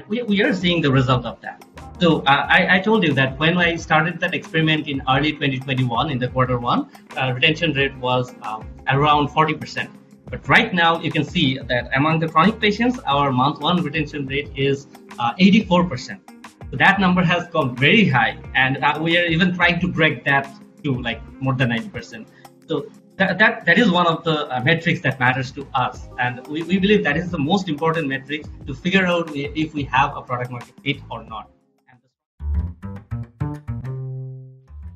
And 0.00 0.08
we, 0.08 0.22
we 0.22 0.42
are 0.42 0.54
seeing 0.54 0.80
the 0.80 0.90
result 0.90 1.26
of 1.26 1.40
that. 1.42 1.62
So 2.00 2.20
uh, 2.22 2.46
I, 2.48 2.76
I, 2.76 2.80
told 2.80 3.02
you 3.02 3.12
that 3.12 3.38
when 3.38 3.58
I 3.58 3.76
started 3.76 4.18
that 4.20 4.32
experiment 4.32 4.88
in 4.88 5.02
early 5.06 5.32
2021 5.32 6.10
in 6.10 6.18
the 6.18 6.28
quarter 6.28 6.58
one, 6.58 6.90
uh, 7.18 7.32
retention 7.34 7.74
rate 7.74 7.94
was 7.98 8.32
um, 8.42 8.66
around 8.88 9.28
40%. 9.28 9.90
But 10.30 10.48
right 10.48 10.72
now 10.72 11.00
you 11.02 11.12
can 11.12 11.24
see 11.24 11.58
that 11.58 11.90
among 11.94 12.20
the 12.20 12.28
chronic 12.28 12.58
patients, 12.60 12.98
our 13.00 13.30
month 13.30 13.60
one 13.60 13.82
retention 13.82 14.26
rate 14.26 14.50
is 14.56 14.86
uh, 15.18 15.34
84%. 15.34 16.18
So 16.70 16.76
that 16.76 16.98
number 16.98 17.22
has 17.22 17.48
gone 17.48 17.76
very 17.76 18.08
high, 18.08 18.38
and 18.54 18.82
uh, 18.82 18.98
we 19.02 19.18
are 19.18 19.26
even 19.26 19.54
trying 19.54 19.80
to 19.80 19.88
break 19.88 20.24
that 20.24 20.48
to 20.84 21.02
like 21.02 21.20
more 21.42 21.54
than 21.54 21.70
90%. 21.70 22.26
So 22.68 22.86
that, 23.20 23.38
that, 23.38 23.66
that 23.66 23.78
is 23.78 23.90
one 23.90 24.06
of 24.06 24.24
the 24.24 24.48
uh, 24.48 24.60
metrics 24.64 25.02
that 25.02 25.20
matters 25.20 25.52
to 25.52 25.66
us. 25.74 26.08
And 26.18 26.46
we, 26.46 26.62
we 26.62 26.78
believe 26.78 27.04
that 27.04 27.18
is 27.18 27.30
the 27.30 27.38
most 27.38 27.68
important 27.68 28.08
metric 28.08 28.46
to 28.66 28.74
figure 28.74 29.06
out 29.06 29.30
if 29.34 29.74
we 29.74 29.84
have 29.84 30.16
a 30.16 30.22
product 30.22 30.50
market 30.50 30.74
fit 30.82 30.96
or 31.10 31.22
not. 31.24 31.50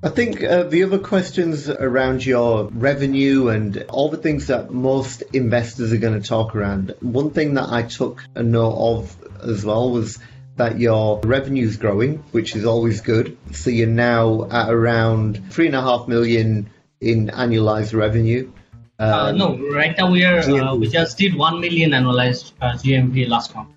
I 0.02 0.08
think 0.08 0.42
uh, 0.42 0.64
the 0.64 0.84
other 0.84 0.98
questions 0.98 1.68
around 1.68 2.24
your 2.24 2.64
revenue 2.68 3.48
and 3.48 3.84
all 3.88 4.08
the 4.08 4.18
things 4.18 4.46
that 4.46 4.70
most 4.70 5.22
investors 5.32 5.92
are 5.92 5.98
going 5.98 6.20
to 6.20 6.26
talk 6.26 6.54
around. 6.54 6.94
One 7.00 7.30
thing 7.30 7.54
that 7.54 7.68
I 7.70 7.82
took 7.82 8.22
a 8.34 8.42
note 8.42 8.74
of 8.74 9.16
as 9.42 9.64
well 9.66 9.90
was 9.90 10.18
that 10.56 10.78
your 10.78 11.20
revenue 11.20 11.66
is 11.66 11.76
growing, 11.76 12.18
which 12.32 12.56
is 12.56 12.64
always 12.64 13.02
good. 13.02 13.36
So 13.52 13.70
you're 13.70 13.86
now 13.86 14.44
at 14.50 14.70
around 14.70 15.52
three 15.52 15.66
and 15.66 15.76
a 15.76 15.82
half 15.82 16.06
million 16.06 16.70
in 17.04 17.28
annualized 17.28 17.94
revenue. 17.94 18.50
Um, 18.98 19.10
uh, 19.10 19.32
no, 19.32 19.58
right 19.72 19.96
now 19.96 20.10
we 20.10 20.24
are 20.24 20.38
uh, 20.38 20.74
we 20.74 20.88
just 20.88 21.18
did 21.18 21.34
one 21.34 21.60
million 21.60 21.90
annualized 21.90 22.52
uh, 22.60 22.72
GMV 22.72 23.28
last 23.28 23.54
month. 23.54 23.70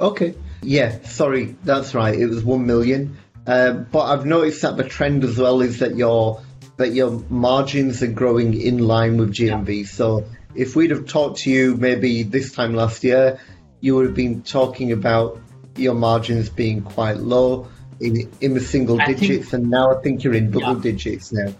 Okay, 0.00 0.34
yeah, 0.62 1.02
sorry, 1.02 1.56
that's 1.64 1.94
right. 1.94 2.14
It 2.14 2.26
was 2.26 2.42
one 2.44 2.66
million. 2.66 3.16
Uh, 3.46 3.72
but 3.72 4.04
I've 4.04 4.26
noticed 4.26 4.62
that 4.62 4.76
the 4.76 4.84
trend 4.84 5.24
as 5.24 5.38
well 5.38 5.60
is 5.60 5.78
that 5.80 5.96
your 5.96 6.42
that 6.76 6.92
your 6.92 7.10
margins 7.28 8.02
are 8.02 8.10
growing 8.10 8.60
in 8.60 8.78
line 8.78 9.16
with 9.16 9.32
GMV. 9.32 9.80
Yeah. 9.80 9.86
So 9.86 10.26
if 10.54 10.76
we'd 10.76 10.90
have 10.90 11.06
talked 11.06 11.40
to 11.40 11.50
you 11.50 11.76
maybe 11.76 12.22
this 12.22 12.52
time 12.52 12.74
last 12.74 13.04
year, 13.04 13.40
you 13.80 13.96
would 13.96 14.06
have 14.06 14.14
been 14.14 14.42
talking 14.42 14.92
about 14.92 15.40
your 15.76 15.94
margins 15.94 16.48
being 16.48 16.82
quite 16.82 17.16
low 17.16 17.68
in, 18.00 18.30
in 18.40 18.54
the 18.54 18.60
single 18.60 19.00
I 19.00 19.06
digits, 19.06 19.50
think, 19.50 19.52
and 19.52 19.70
now 19.70 19.96
I 19.96 20.02
think 20.02 20.24
you're 20.24 20.34
in 20.34 20.50
double 20.50 20.76
yeah. 20.76 20.82
digits 20.82 21.32
now. 21.32 21.54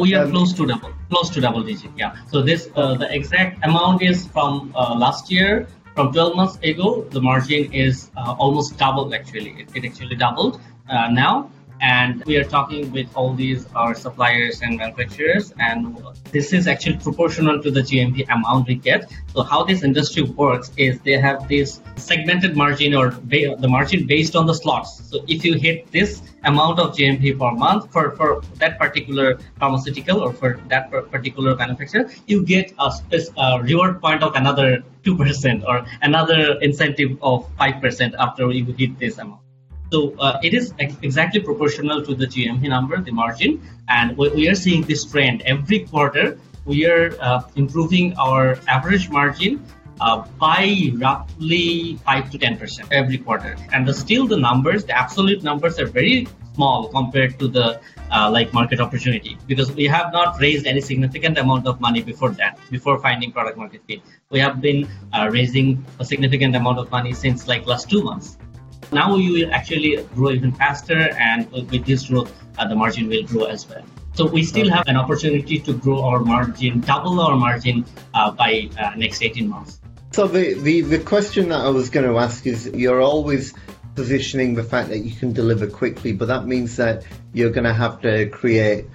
We 0.00 0.14
are 0.14 0.24
um, 0.24 0.30
close 0.30 0.52
to 0.54 0.66
double, 0.66 0.92
close 1.10 1.30
to 1.30 1.40
double 1.40 1.62
digit. 1.62 1.90
Yeah. 1.96 2.16
So 2.28 2.42
this 2.42 2.68
uh, 2.76 2.94
the 2.94 3.12
exact 3.14 3.64
amount 3.64 4.02
is 4.02 4.26
from 4.28 4.72
uh, 4.74 4.94
last 4.94 5.30
year. 5.30 5.68
From 5.94 6.12
12 6.12 6.36
months 6.36 6.58
ago, 6.62 7.06
the 7.08 7.22
margin 7.22 7.72
is 7.72 8.10
uh, 8.18 8.36
almost 8.38 8.76
doubled. 8.76 9.14
Actually, 9.14 9.52
it, 9.60 9.74
it 9.74 9.84
actually 9.86 10.16
doubled 10.16 10.60
uh, 10.90 11.08
now 11.10 11.50
and 11.80 12.24
we 12.24 12.36
are 12.36 12.44
talking 12.44 12.90
with 12.92 13.08
all 13.14 13.34
these 13.34 13.66
our 13.74 13.94
suppliers 13.94 14.62
and 14.62 14.78
manufacturers 14.78 15.52
and 15.58 15.96
this 16.32 16.52
is 16.52 16.66
actually 16.66 16.96
proportional 16.98 17.62
to 17.62 17.70
the 17.70 17.80
GMV 17.80 18.28
amount 18.30 18.68
we 18.68 18.74
get. 18.74 19.10
So 19.34 19.42
how 19.42 19.64
this 19.64 19.82
industry 19.82 20.22
works 20.22 20.70
is 20.76 20.98
they 21.00 21.18
have 21.18 21.48
this 21.48 21.80
segmented 21.96 22.56
margin 22.56 22.94
or 22.94 23.10
ba- 23.10 23.56
the 23.58 23.68
margin 23.68 24.06
based 24.06 24.34
on 24.36 24.46
the 24.46 24.54
slots. 24.54 25.08
So 25.10 25.24
if 25.28 25.44
you 25.44 25.54
hit 25.54 25.90
this 25.92 26.22
amount 26.44 26.78
of 26.78 26.96
GMV 26.96 27.38
per 27.38 27.52
month 27.52 27.92
for, 27.92 28.12
for 28.16 28.42
that 28.56 28.78
particular 28.78 29.38
pharmaceutical 29.58 30.20
or 30.20 30.32
for 30.32 30.60
that 30.68 30.90
particular 30.90 31.54
manufacturer 31.56 32.10
you 32.26 32.44
get 32.44 32.72
a, 32.78 32.92
a 33.38 33.62
reward 33.62 34.00
point 34.00 34.22
of 34.22 34.34
another 34.34 34.82
2% 35.04 35.64
or 35.66 35.86
another 36.02 36.58
incentive 36.60 37.18
of 37.22 37.46
5% 37.56 38.14
after 38.18 38.50
you 38.50 38.64
hit 38.72 38.98
this 38.98 39.18
amount 39.18 39.45
so 39.92 40.14
uh, 40.18 40.38
it 40.42 40.54
is 40.54 40.74
ex- 40.78 40.96
exactly 41.02 41.40
proportional 41.40 42.04
to 42.04 42.14
the 42.14 42.26
GMV 42.26 42.68
number, 42.68 43.00
the 43.00 43.12
margin, 43.12 43.62
and 43.88 44.16
we, 44.16 44.28
we 44.30 44.48
are 44.48 44.54
seeing 44.54 44.82
this 44.82 45.04
trend. 45.04 45.42
Every 45.42 45.80
quarter. 45.80 46.38
We 46.64 46.84
are 46.84 47.16
uh, 47.20 47.42
improving 47.54 48.14
our 48.18 48.58
average 48.66 49.08
margin 49.08 49.64
uh, 50.00 50.26
by 50.40 50.90
roughly 50.94 51.96
five 52.04 52.28
to 52.30 52.38
ten 52.38 52.58
percent 52.58 52.88
every 52.90 53.18
quarter, 53.18 53.56
and 53.72 53.86
the, 53.86 53.94
still 53.94 54.26
the 54.26 54.36
numbers, 54.36 54.84
the 54.84 54.98
absolute 54.98 55.44
numbers, 55.44 55.78
are 55.78 55.86
very 55.86 56.26
small 56.54 56.88
compared 56.88 57.38
to 57.38 57.46
the 57.46 57.80
uh, 58.10 58.28
like 58.30 58.52
market 58.52 58.80
opportunity 58.80 59.38
because 59.46 59.70
we 59.72 59.84
have 59.84 60.12
not 60.12 60.40
raised 60.40 60.66
any 60.66 60.80
significant 60.80 61.38
amount 61.38 61.68
of 61.68 61.80
money 61.80 62.02
before 62.02 62.30
that 62.30 62.58
before 62.70 62.98
finding 62.98 63.30
product 63.30 63.56
market 63.56 63.80
fit. 63.86 64.00
We 64.30 64.40
have 64.40 64.60
been 64.60 64.88
uh, 65.12 65.28
raising 65.30 65.84
a 66.00 66.04
significant 66.04 66.56
amount 66.56 66.78
of 66.78 66.90
money 66.90 67.12
since 67.12 67.46
like 67.46 67.64
last 67.66 67.88
two 67.88 68.02
months 68.02 68.38
now 68.92 69.16
you 69.16 69.32
will 69.32 69.52
actually 69.52 70.02
grow 70.14 70.30
even 70.30 70.52
faster, 70.52 71.10
and 71.18 71.50
with 71.52 71.84
this 71.84 72.06
growth, 72.06 72.32
uh, 72.58 72.66
the 72.68 72.74
margin 72.74 73.08
will 73.08 73.24
grow 73.24 73.44
as 73.44 73.68
well. 73.68 73.84
So 74.14 74.26
we 74.26 74.44
still 74.44 74.70
have 74.70 74.88
an 74.88 74.96
opportunity 74.96 75.58
to 75.60 75.74
grow 75.74 76.02
our 76.02 76.20
margin, 76.20 76.80
double 76.80 77.20
our 77.20 77.36
margin 77.36 77.84
uh, 78.14 78.30
by 78.30 78.70
uh, 78.78 78.94
next 78.96 79.22
18 79.22 79.48
months. 79.48 79.78
So 80.12 80.26
the, 80.26 80.54
the, 80.54 80.80
the 80.80 80.98
question 80.98 81.50
that 81.50 81.60
I 81.60 81.68
was 81.68 81.90
going 81.90 82.06
to 82.06 82.18
ask 82.18 82.46
is 82.46 82.66
you're 82.66 83.02
always 83.02 83.52
positioning 83.94 84.54
the 84.54 84.62
fact 84.62 84.88
that 84.88 85.00
you 85.00 85.14
can 85.14 85.34
deliver 85.34 85.66
quickly, 85.66 86.12
but 86.12 86.28
that 86.28 86.46
means 86.46 86.76
that 86.76 87.04
you're 87.34 87.50
going 87.50 87.64
to 87.64 87.74
have 87.74 88.00
to 88.02 88.28
create 88.30 88.86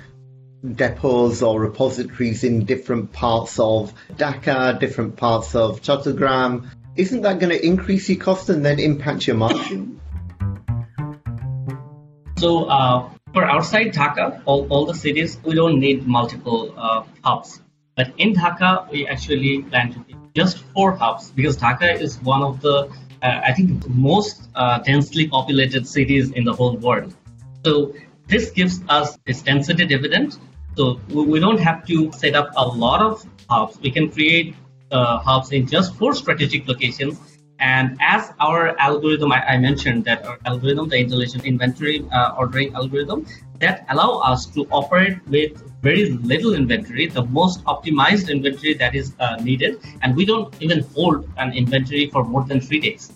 depots 0.65 1.43
or 1.43 1.59
repositories 1.59 2.43
in 2.43 2.65
different 2.65 3.11
parts 3.11 3.59
of 3.59 3.93
Dhaka, 4.13 4.79
different 4.79 5.17
parts 5.17 5.55
of 5.55 5.81
Chattogram, 5.81 6.69
isn't 6.95 7.21
that 7.21 7.39
going 7.39 7.51
to 7.51 7.65
increase 7.65 8.09
your 8.09 8.19
cost 8.19 8.49
and 8.49 8.65
then 8.65 8.79
impact 8.79 9.27
your 9.27 9.37
margin? 9.37 9.99
So 12.37 12.65
uh, 12.65 13.09
for 13.33 13.45
outside 13.45 13.93
Dhaka, 13.93 14.41
all, 14.45 14.67
all 14.69 14.85
the 14.85 14.93
cities, 14.93 15.37
we 15.43 15.53
don't 15.53 15.79
need 15.79 16.07
multiple 16.07 16.73
uh, 16.75 17.03
hubs. 17.23 17.61
But 17.95 18.13
in 18.17 18.33
Dhaka, 18.33 18.91
we 18.91 19.07
actually 19.07 19.61
plan 19.63 19.93
to 19.93 19.99
be 19.99 20.15
just 20.35 20.57
four 20.73 20.93
hubs 20.95 21.31
because 21.31 21.57
Dhaka 21.57 21.99
is 21.99 22.19
one 22.21 22.41
of 22.41 22.61
the, 22.61 22.91
uh, 23.21 23.41
I 23.45 23.53
think, 23.53 23.87
most 23.87 24.49
uh, 24.55 24.79
densely 24.79 25.27
populated 25.27 25.87
cities 25.87 26.31
in 26.31 26.43
the 26.43 26.53
whole 26.53 26.77
world. 26.77 27.15
So 27.63 27.93
this 28.27 28.51
gives 28.51 28.81
us 28.89 29.17
this 29.25 29.41
density 29.43 29.85
dividend. 29.85 30.37
So 30.75 30.99
we 31.09 31.39
don't 31.39 31.59
have 31.59 31.85
to 31.87 32.11
set 32.13 32.35
up 32.35 32.51
a 32.55 32.65
lot 32.65 33.01
of 33.01 33.25
hubs. 33.49 33.79
We 33.79 33.91
can 33.91 34.09
create 34.09 34.55
uh, 34.91 35.19
hubs 35.19 35.51
in 35.51 35.67
just 35.67 35.95
four 35.95 36.13
strategic 36.13 36.67
locations. 36.67 37.19
And 37.59 37.97
as 38.01 38.33
our 38.39 38.75
algorithm, 38.79 39.31
I, 39.31 39.45
I 39.45 39.57
mentioned 39.57 40.03
that 40.05 40.25
our 40.25 40.39
algorithm, 40.45 40.89
the 40.89 40.97
intelligent 40.97 41.45
inventory 41.45 42.03
uh, 42.11 42.33
ordering 42.37 42.73
algorithm, 42.73 43.27
that 43.59 43.85
allow 43.89 44.17
us 44.17 44.47
to 44.47 44.65
operate 44.71 45.19
with 45.27 45.61
very 45.81 46.09
little 46.09 46.55
inventory, 46.55 47.07
the 47.07 47.25
most 47.25 47.63
optimized 47.65 48.29
inventory 48.31 48.73
that 48.73 48.95
is 48.95 49.13
uh, 49.19 49.35
needed, 49.41 49.79
and 50.01 50.15
we 50.15 50.25
don't 50.25 50.53
even 50.59 50.81
hold 50.95 51.29
an 51.37 51.53
inventory 51.53 52.09
for 52.09 52.23
more 52.23 52.43
than 52.43 52.59
three 52.59 52.79
days. 52.79 53.11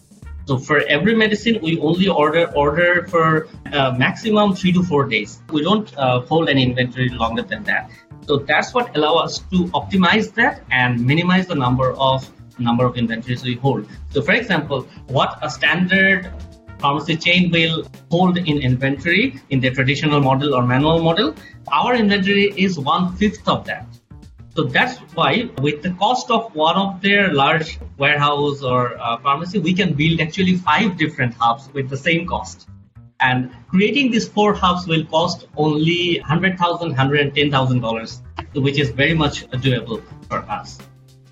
So 0.45 0.59
for 0.59 0.81
every 0.81 1.15
medicine, 1.15 1.57
we 1.61 1.79
only 1.79 2.07
order 2.07 2.51
order 2.55 3.07
for 3.07 3.47
uh, 3.73 3.95
maximum 3.97 4.53
three 4.53 4.71
to 4.73 4.83
four 4.83 5.05
days. 5.05 5.41
We 5.51 5.63
don't 5.63 5.89
uh, 5.97 6.21
hold 6.21 6.49
any 6.49 6.63
inventory 6.63 7.09
longer 7.09 7.41
than 7.41 7.63
that. 7.63 7.89
So 8.27 8.37
that's 8.37 8.73
what 8.73 8.95
allow 8.97 9.15
us 9.15 9.39
to 9.51 9.65
optimize 9.79 10.33
that 10.33 10.63
and 10.71 11.05
minimize 11.05 11.47
the 11.47 11.55
number 11.55 11.93
of 11.93 12.29
number 12.57 12.85
of 12.85 12.95
inventories 12.95 13.43
we 13.43 13.55
hold. 13.55 13.85
So 14.11 14.21
for 14.21 14.31
example, 14.31 14.87
what 15.07 15.37
a 15.41 15.49
standard 15.49 16.31
pharmacy 16.79 17.17
chain 17.17 17.51
will 17.51 17.87
hold 18.11 18.37
in 18.37 18.61
inventory 18.61 19.41
in 19.49 19.59
their 19.59 19.73
traditional 19.73 20.21
model 20.21 20.53
or 20.53 20.65
manual 20.65 21.01
model, 21.01 21.35
our 21.71 21.95
inventory 21.95 22.53
is 22.55 22.79
one 22.79 23.15
fifth 23.15 23.47
of 23.47 23.65
that. 23.65 23.85
So 24.55 24.63
that's 24.63 24.97
why, 25.15 25.49
with 25.61 25.81
the 25.81 25.91
cost 25.91 26.31
of 26.31 26.55
one 26.55 26.77
of 26.77 27.01
their 27.01 27.33
large 27.33 27.77
warehouse 27.97 28.61
or 28.61 28.97
uh, 28.99 29.17
pharmacy, 29.17 29.59
we 29.59 29.73
can 29.73 29.93
build 29.93 30.21
actually 30.21 30.55
five 30.55 30.95
different 30.95 31.33
hubs 31.33 31.69
with 31.73 31.89
the 31.89 31.97
same 31.97 32.25
cost. 32.25 32.69
And 33.19 33.51
creating 33.69 34.11
these 34.11 34.27
four 34.27 34.53
hubs 34.53 34.87
will 34.87 35.05
cost 35.05 35.47
only 35.55 36.21
$100,000, 36.25 36.57
$110,000, 36.57 38.61
which 38.61 38.77
is 38.77 38.89
very 38.89 39.13
much 39.13 39.47
doable 39.49 40.03
for 40.27 40.39
us. 40.49 40.79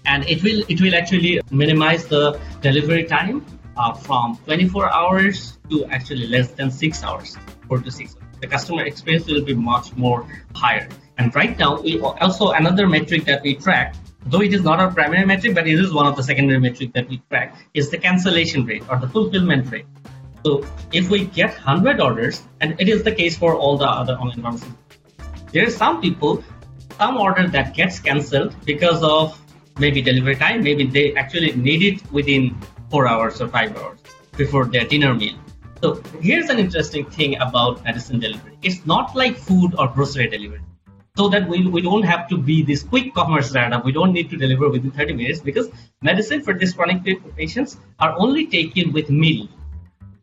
And 0.06 0.26
it 0.28 0.44
will 0.44 0.64
it 0.68 0.82
will 0.82 0.96
actually 0.96 1.40
minimize 1.50 2.08
the 2.08 2.40
delivery 2.62 3.06
time 3.06 3.46
uh, 3.78 3.94
from 3.94 4.38
24 4.46 4.94
hours 4.94 5.58
to 5.70 5.86
actually 5.86 6.28
less 6.28 6.52
than 6.52 6.72
six 6.72 7.04
hours, 7.04 7.38
four 7.68 7.80
to 7.80 7.92
six. 7.92 8.16
The 8.42 8.48
customer 8.48 8.84
experience 8.84 9.28
will 9.28 9.44
be 9.44 9.54
much 9.54 9.96
more 9.96 10.28
higher. 10.56 10.90
And 11.18 11.34
right 11.36 11.58
now, 11.58 11.80
we 11.80 12.02
also 12.02 12.52
another 12.52 12.88
metric 12.88 13.26
that 13.26 13.44
we 13.44 13.56
track, 13.56 13.96
though 14.26 14.42
it 14.42 14.54
is 14.54 14.64
not 14.64 14.80
our 14.80 14.92
primary 14.92 15.26
metric, 15.26 15.56
but 15.56 15.68
it 15.68 15.80
is 15.80 15.94
one 15.94 16.06
of 16.06 16.16
the 16.16 16.24
secondary 16.24 16.60
metrics 16.60 16.92
that 16.94 17.08
we 17.08 17.22
track, 17.30 17.56
is 17.74 17.90
the 17.90 17.98
cancellation 17.98 18.66
rate 18.66 18.84
or 18.90 18.98
the 18.98 19.08
fulfillment 19.08 19.72
rate. 19.72 19.86
So 20.44 20.66
if 20.92 21.10
we 21.10 21.26
get 21.26 21.52
100 21.52 22.02
orders, 22.02 22.44
and 22.62 22.80
it 22.80 22.90
is 22.90 23.04
the 23.04 23.12
case 23.12 23.38
for 23.38 23.56
all 23.56 23.78
the 23.78 23.88
other 23.88 24.14
online 24.14 24.42
pharmacies, 24.42 24.74
there 25.52 25.66
are 25.66 25.70
some 25.70 26.02
people, 26.02 26.44
some 26.98 27.18
order 27.18 27.48
that 27.48 27.74
gets 27.74 28.00
cancelled 28.00 28.56
because 28.66 29.02
of 29.04 29.40
maybe 29.80 30.02
delivery 30.02 30.36
time, 30.36 30.64
maybe 30.64 30.86
they 30.86 31.16
actually 31.16 31.54
need 31.54 31.82
it 31.82 32.12
within 32.12 32.58
four 32.90 33.08
hours 33.08 33.42
or 33.42 33.48
five 33.48 33.76
hours. 33.78 34.00
before 34.38 34.66
their 34.66 34.86
dinner 34.86 35.14
meal. 35.14 35.36
So 35.82 36.02
here's 36.22 36.50
an 36.50 36.60
interesting 36.60 37.06
thing 37.06 37.36
about 37.42 37.84
medicine 37.84 38.20
delivery. 38.20 38.58
It's 38.62 38.86
not 38.86 39.16
like 39.16 39.38
food 39.38 39.76
or 39.78 39.88
grocery 39.90 40.28
delivery. 40.28 40.62
So 41.16 41.30
that 41.30 41.48
we, 41.48 41.68
we 41.68 41.82
don't 41.82 42.04
have 42.04 42.28
to 42.30 42.38
be 42.38 42.64
this 42.64 42.82
quick 42.82 43.14
commerce 43.14 43.50
startup. 43.50 43.86
We 43.86 43.92
don't 43.92 44.14
need 44.14 44.32
to 44.32 44.38
deliver 44.38 44.70
within 44.70 44.90
30 44.90 45.14
minutes 45.14 45.40
because 45.40 45.70
medicine 46.02 46.42
for 46.42 46.54
these 46.56 46.74
chronic 46.74 47.04
patients 47.38 47.78
are 48.00 48.16
only 48.18 48.48
taken 48.48 48.92
with 48.92 49.12
meal. 49.12 49.48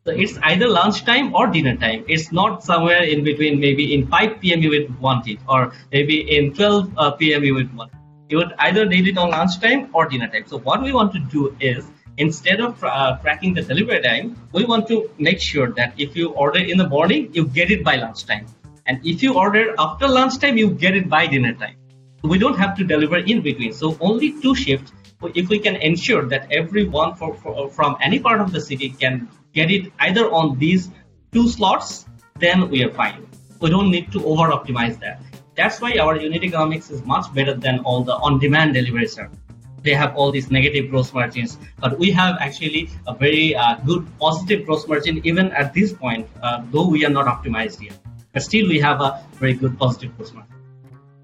So 0.06 0.12
it's 0.12 0.38
either 0.44 0.66
lunchtime 0.66 1.34
or 1.34 1.46
dinner 1.48 1.76
time. 1.76 2.06
It's 2.08 2.32
not 2.32 2.64
somewhere 2.64 3.02
in 3.02 3.22
between. 3.22 3.60
Maybe 3.60 3.92
in 3.94 4.06
5 4.06 4.40
p.m. 4.40 4.62
you 4.62 4.70
would 4.70 4.98
want 4.98 5.28
it, 5.28 5.38
or 5.46 5.74
maybe 5.92 6.20
in 6.36 6.54
12 6.54 6.92
uh, 6.96 7.10
p.m. 7.10 7.44
you 7.44 7.54
would 7.54 7.76
want. 7.76 7.92
It. 7.92 7.98
You 8.30 8.38
would 8.38 8.54
either 8.60 8.86
need 8.86 9.08
it 9.08 9.18
on 9.18 9.30
lunchtime 9.30 9.90
or 9.92 10.08
dinner 10.08 10.26
time. 10.28 10.44
So 10.46 10.58
what 10.58 10.82
we 10.82 10.94
want 10.94 11.12
to 11.12 11.18
do 11.18 11.54
is 11.60 11.84
instead 12.16 12.60
of 12.60 12.82
uh, 12.82 13.18
tracking 13.18 13.52
the 13.52 13.60
delivery 13.60 14.00
time, 14.00 14.36
we 14.52 14.64
want 14.64 14.88
to 14.88 15.10
make 15.18 15.38
sure 15.38 15.70
that 15.72 15.92
if 15.98 16.16
you 16.16 16.30
order 16.30 16.60
in 16.60 16.78
the 16.78 16.88
morning, 16.88 17.28
you 17.34 17.46
get 17.46 17.70
it 17.70 17.84
by 17.84 17.96
lunchtime. 17.96 18.46
And 18.86 19.04
if 19.04 19.22
you 19.22 19.34
order 19.34 19.74
after 19.78 20.08
lunchtime, 20.08 20.56
you 20.56 20.70
get 20.70 20.96
it 20.96 21.10
by 21.10 21.26
dinner 21.26 21.52
time. 21.52 21.76
We 22.22 22.38
don't 22.38 22.58
have 22.58 22.74
to 22.78 22.84
deliver 22.84 23.18
in 23.18 23.42
between. 23.42 23.74
So 23.74 23.98
only 24.00 24.40
two 24.40 24.54
shifts. 24.54 24.92
If 25.34 25.50
we 25.50 25.58
can 25.58 25.76
ensure 25.76 26.24
that 26.30 26.50
everyone 26.50 27.14
for, 27.16 27.34
for, 27.34 27.68
from 27.68 27.98
any 28.00 28.18
part 28.18 28.40
of 28.40 28.52
the 28.52 28.60
city 28.62 28.88
can 28.88 29.28
get 29.52 29.70
it 29.70 29.92
either 29.98 30.30
on 30.30 30.58
these 30.58 30.90
two 31.32 31.48
slots, 31.48 32.06
then 32.38 32.68
we 32.70 32.84
are 32.84 32.90
fine. 32.90 33.26
We 33.60 33.70
don't 33.70 33.90
need 33.90 34.10
to 34.12 34.24
over 34.24 34.50
optimize 34.50 34.98
that. 35.00 35.20
That's 35.54 35.80
why 35.80 35.98
our 35.98 36.16
unit 36.16 36.42
economics 36.42 36.90
is 36.90 37.04
much 37.04 37.32
better 37.34 37.54
than 37.54 37.80
all 37.80 38.02
the 38.02 38.14
on-demand 38.14 38.74
delivery 38.74 39.06
service 39.06 39.38
they 39.82 39.94
have 39.94 40.16
all 40.16 40.30
these 40.30 40.50
negative 40.50 40.90
gross 40.90 41.12
margins. 41.12 41.58
But 41.78 41.98
we 41.98 42.10
have 42.12 42.36
actually 42.40 42.90
a 43.06 43.14
very 43.14 43.54
uh, 43.54 43.76
good 43.86 44.06
positive 44.18 44.66
gross 44.66 44.86
margin 44.86 45.20
even 45.24 45.52
at 45.52 45.74
this 45.74 45.92
point, 45.92 46.28
uh, 46.42 46.62
though 46.70 46.88
we 46.88 47.04
are 47.04 47.10
not 47.10 47.26
optimized 47.26 47.82
yet. 47.82 47.98
But 48.32 48.42
still, 48.42 48.68
we 48.68 48.78
have 48.80 49.00
a 49.00 49.24
very 49.34 49.54
good 49.54 49.78
positive 49.78 50.16
gross 50.16 50.32
margin. 50.32 50.54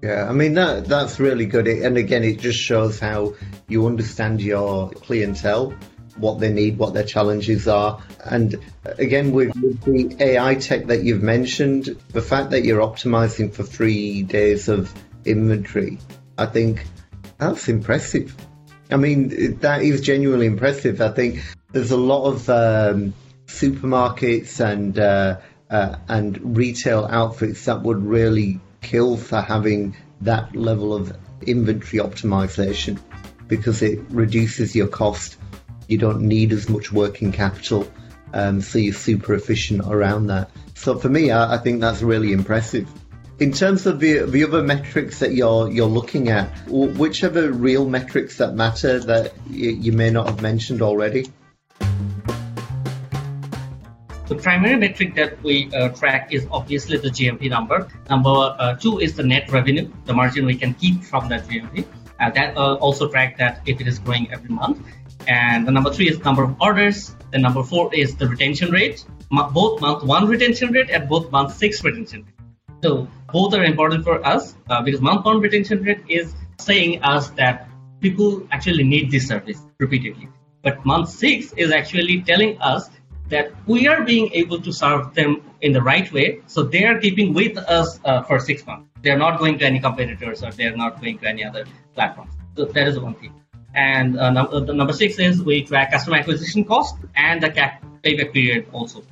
Yeah, 0.03 0.27
I 0.29 0.33
mean 0.33 0.53
that 0.53 0.85
that's 0.85 1.19
really 1.19 1.45
good. 1.45 1.67
And 1.67 1.97
again, 1.97 2.23
it 2.23 2.39
just 2.39 2.59
shows 2.59 2.99
how 2.99 3.33
you 3.67 3.87
understand 3.87 4.41
your 4.41 4.91
clientele, 4.91 5.73
what 6.19 6.39
they 6.39 6.51
need, 6.51 6.77
what 6.77 6.93
their 6.93 7.03
challenges 7.03 7.67
are, 7.67 8.01
and 8.23 8.55
again 8.97 9.31
with, 9.31 9.53
the 9.85 10.15
AI 10.19 10.55
tech 10.55 10.87
that 10.87 11.03
you've 11.03 11.23
mentioned, 11.23 11.95
the 12.09 12.21
fact 12.21 12.51
that 12.51 12.63
you're 12.63 12.81
optimizing 12.81 13.53
for 13.53 13.63
three 13.63 14.23
days 14.23 14.67
of 14.67 14.93
inventory, 15.25 15.97
I 16.37 16.45
think 16.45 16.85
that's 17.37 17.67
impressive. 17.67 18.35
I 18.89 18.95
mean, 18.97 19.59
that 19.59 19.81
is 19.81 20.01
genuinely 20.01 20.45
impressive. 20.45 21.01
I 21.01 21.09
think 21.09 21.43
there's 21.71 21.91
a 21.91 21.97
lot 21.97 22.25
of 22.25 22.49
um, 22.49 23.13
supermarkets 23.45 24.59
and 24.59 24.97
uh, 24.97 25.39
uh, 25.69 25.97
and 26.07 26.57
retail 26.57 27.05
outfits 27.09 27.65
that 27.65 27.81
would 27.81 28.03
really 28.03 28.59
kill 28.81 29.17
for 29.17 29.41
having 29.41 29.95
that 30.21 30.55
level 30.55 30.93
of 30.93 31.15
inventory 31.41 32.01
optimization 32.01 32.99
because 33.47 33.81
it 33.81 33.99
reduces 34.09 34.75
your 34.75 34.87
cost. 34.87 35.37
You 35.87 35.97
don't 35.97 36.21
need 36.21 36.51
as 36.51 36.69
much 36.69 36.91
working 36.91 37.31
capital, 37.31 37.89
um, 38.33 38.61
so 38.61 38.77
you're 38.77 38.93
super 38.93 39.33
efficient 39.33 39.81
around 39.85 40.27
that. 40.27 40.51
So 40.75 40.97
for 40.97 41.09
me, 41.09 41.31
I, 41.31 41.55
I 41.55 41.57
think 41.57 41.81
that's 41.81 42.01
really 42.01 42.33
impressive. 42.33 42.89
In 43.39 43.51
terms 43.51 43.85
of 43.85 43.99
the, 43.99 44.19
the 44.19 44.43
other 44.43 44.63
metrics 44.63 45.19
that 45.19 45.33
you're 45.33 45.71
you're 45.71 45.85
looking 45.87 46.29
at, 46.29 46.49
which 46.67 47.23
are 47.23 47.29
the 47.29 47.51
real 47.51 47.87
metrics 47.87 48.37
that 48.37 48.55
matter 48.55 48.99
that 48.99 49.33
you, 49.49 49.69
you 49.71 49.91
may 49.91 50.09
not 50.09 50.27
have 50.27 50.41
mentioned 50.41 50.81
already? 50.81 51.27
The 54.27 54.35
primary 54.35 54.75
metric 54.75 55.15
that 55.15 55.41
we 55.41 55.71
uh, 55.73 55.89
track 55.89 56.33
is 56.33 56.45
obviously 56.51 56.97
the 56.97 57.07
GMV 57.07 57.49
number. 57.49 57.87
Number 58.09 58.55
uh, 58.59 58.75
two 58.75 58.99
is 58.99 59.15
the 59.15 59.23
net 59.23 59.49
revenue, 59.49 59.89
the 60.03 60.13
margin 60.13 60.45
we 60.45 60.55
can 60.55 60.73
keep 60.73 61.01
from 61.01 61.29
that 61.29 61.47
GMV. 61.47 61.85
Uh, 62.19 62.29
that 62.31 62.57
uh, 62.57 62.73
also 62.75 63.07
track 63.07 63.37
that 63.37 63.61
if 63.65 63.79
it 63.79 63.87
is 63.87 63.99
growing 63.99 64.29
every 64.33 64.49
month. 64.49 64.85
And 65.27 65.67
the 65.67 65.71
number 65.71 65.91
three 65.91 66.09
is 66.09 66.19
number 66.23 66.43
of 66.43 66.55
orders. 66.61 67.13
The 67.31 67.39
number 67.39 67.61
four 67.63 67.93
is 67.93 68.15
the 68.15 68.27
retention 68.27 68.71
rate, 68.71 69.05
both 69.29 69.81
month 69.81 70.03
one 70.03 70.27
retention 70.27 70.71
rate 70.71 70.89
and 70.89 71.09
both 71.09 71.29
month 71.31 71.55
six 71.55 71.83
retention 71.83 72.23
rate. 72.23 72.33
So 72.81 73.07
both 73.33 73.53
are 73.53 73.63
important 73.63 74.05
for 74.05 74.25
us 74.25 74.55
uh, 74.69 74.81
because 74.81 75.01
month 75.01 75.25
one 75.25 75.41
retention 75.41 75.83
rate 75.83 76.03
is 76.07 76.33
saying 76.59 77.03
us 77.03 77.29
that 77.31 77.67
people 77.99 78.47
actually 78.51 78.83
need 78.83 79.11
this 79.11 79.27
service 79.27 79.61
repeatedly. 79.79 80.29
But 80.61 80.85
month 80.85 81.09
six 81.09 81.51
is 81.53 81.71
actually 81.71 82.21
telling 82.21 82.61
us 82.61 82.89
that 83.29 83.51
we 83.65 83.87
are 83.87 84.03
being 84.03 84.31
able 84.31 84.61
to 84.61 84.71
serve 84.71 85.13
them 85.13 85.41
in 85.61 85.73
the 85.73 85.81
right 85.81 86.09
way. 86.13 86.41
So 86.47 86.63
they 86.63 86.85
are 86.85 86.99
keeping 86.99 87.33
with 87.33 87.57
us 87.57 87.99
uh, 88.05 88.21
for 88.23 88.39
six 88.39 88.65
months. 88.65 88.87
They 89.01 89.11
are 89.11 89.17
not 89.17 89.39
going 89.39 89.59
to 89.59 89.65
any 89.65 89.79
competitors 89.79 90.43
or 90.43 90.51
they 90.51 90.65
are 90.65 90.77
not 90.77 91.01
going 91.01 91.17
to 91.19 91.27
any 91.27 91.43
other 91.43 91.65
platforms. 91.93 92.31
So 92.55 92.65
that 92.65 92.87
is 92.87 92.99
one 92.99 93.15
thing. 93.15 93.33
And 93.77 94.19
uh, 94.19 94.31
num- 94.31 94.65
the 94.65 94.73
number 94.73 94.91
six 94.91 95.19
is 95.19 95.41
we 95.43 95.63
track 95.63 95.91
customer 95.91 96.17
acquisition 96.17 96.65
cost 96.65 96.95
and 97.15 97.41
the 97.41 97.49
payback 97.49 98.33
period 98.33 98.65
also. 98.73 99.03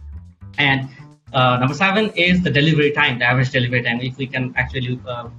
And 0.57 0.89
uh, 1.33 1.57
number 1.57 1.75
seven 1.75 2.09
is 2.15 2.41
the 2.41 2.49
delivery 2.49 2.91
time, 2.91 3.19
the 3.19 3.25
average 3.25 3.51
delivery 3.51 3.83
time, 3.83 4.01
if 4.01 4.17
we 4.17 4.25
can 4.25 4.53
actually 4.57 4.99
uh, 5.07 5.29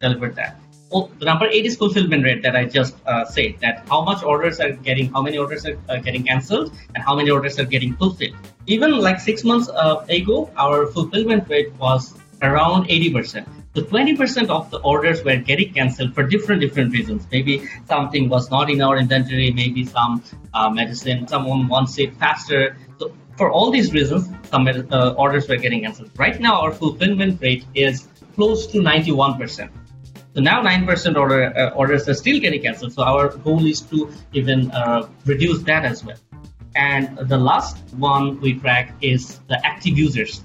deliver 0.00 0.28
that. 0.30 0.60
Oh, 0.92 1.10
the 1.18 1.24
number 1.24 1.46
eight 1.46 1.64
is 1.64 1.76
fulfillment 1.76 2.24
rate 2.24 2.42
that 2.42 2.54
I 2.54 2.66
just 2.66 2.94
uh, 3.06 3.24
said 3.24 3.54
that 3.62 3.88
how 3.88 4.04
much 4.04 4.22
orders 4.22 4.60
are 4.60 4.72
getting, 4.72 5.10
how 5.10 5.22
many 5.22 5.38
orders 5.38 5.64
are 5.64 5.78
uh, 5.88 5.96
getting 5.96 6.22
cancelled, 6.22 6.72
and 6.94 7.02
how 7.02 7.16
many 7.16 7.30
orders 7.30 7.58
are 7.58 7.64
getting 7.64 7.96
fulfilled. 7.96 8.36
Even 8.66 8.98
like 8.98 9.18
six 9.18 9.44
months 9.44 9.70
uh, 9.70 10.04
ago, 10.10 10.50
our 10.56 10.88
fulfillment 10.88 11.48
rate 11.48 11.72
was 11.76 12.14
around 12.42 12.86
80%. 12.88 13.46
So 13.74 13.82
20% 13.82 14.50
of 14.50 14.70
the 14.70 14.78
orders 14.78 15.24
were 15.24 15.36
getting 15.36 15.72
cancelled 15.72 16.14
for 16.14 16.22
different 16.22 16.60
different 16.60 16.92
reasons. 16.92 17.26
Maybe 17.32 17.68
something 17.88 18.28
was 18.28 18.50
not 18.50 18.70
in 18.70 18.80
our 18.80 18.96
inventory, 18.98 19.50
maybe 19.50 19.84
some 19.84 20.22
uh, 20.52 20.70
medicine, 20.70 21.26
someone 21.26 21.66
wants 21.66 21.98
it 21.98 22.14
faster. 22.14 22.76
So 23.00 23.12
for 23.36 23.50
all 23.50 23.72
these 23.72 23.92
reasons, 23.92 24.28
some 24.48 24.68
uh, 24.68 25.14
orders 25.16 25.48
were 25.48 25.56
getting 25.56 25.82
cancelled. 25.82 26.10
Right 26.16 26.40
now, 26.40 26.60
our 26.60 26.72
fulfillment 26.72 27.42
rate 27.42 27.64
is 27.74 28.06
close 28.36 28.68
to 28.68 28.78
91%. 28.78 29.70
So 30.34 30.40
now 30.40 30.62
9% 30.62 31.16
order, 31.16 31.56
uh, 31.56 31.70
orders 31.70 32.08
are 32.08 32.14
still 32.14 32.40
getting 32.40 32.62
cancelled. 32.62 32.92
So 32.92 33.02
our 33.02 33.28
goal 33.38 33.66
is 33.66 33.80
to 33.82 34.12
even 34.32 34.70
uh, 34.70 35.08
reduce 35.26 35.62
that 35.62 35.84
as 35.84 36.04
well. 36.04 36.16
And 36.76 37.16
the 37.28 37.38
last 37.38 37.78
one 37.94 38.40
we 38.40 38.54
track 38.54 38.94
is 39.00 39.38
the 39.48 39.64
active 39.64 39.96
users, 39.96 40.42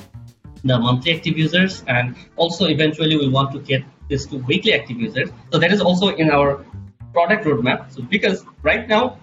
the 0.64 0.78
monthly 0.78 1.16
active 1.16 1.38
users, 1.38 1.84
and 1.88 2.16
also 2.36 2.66
eventually 2.68 3.18
we 3.18 3.30
want 3.30 3.52
to 3.54 3.60
get 3.60 3.84
this 4.10 4.26
to 4.28 4.38
weekly 4.38 4.74
active 4.74 5.00
users. 5.00 5.30
So 5.52 5.60
that 5.60 5.72
is 5.72 5.82
also 5.82 6.10
in 6.10 6.30
our 6.30 6.66
product 7.14 7.46
roadmap. 7.46 7.92
So 7.92 8.02
because 8.04 8.44
right 8.64 8.88
now 8.88 9.20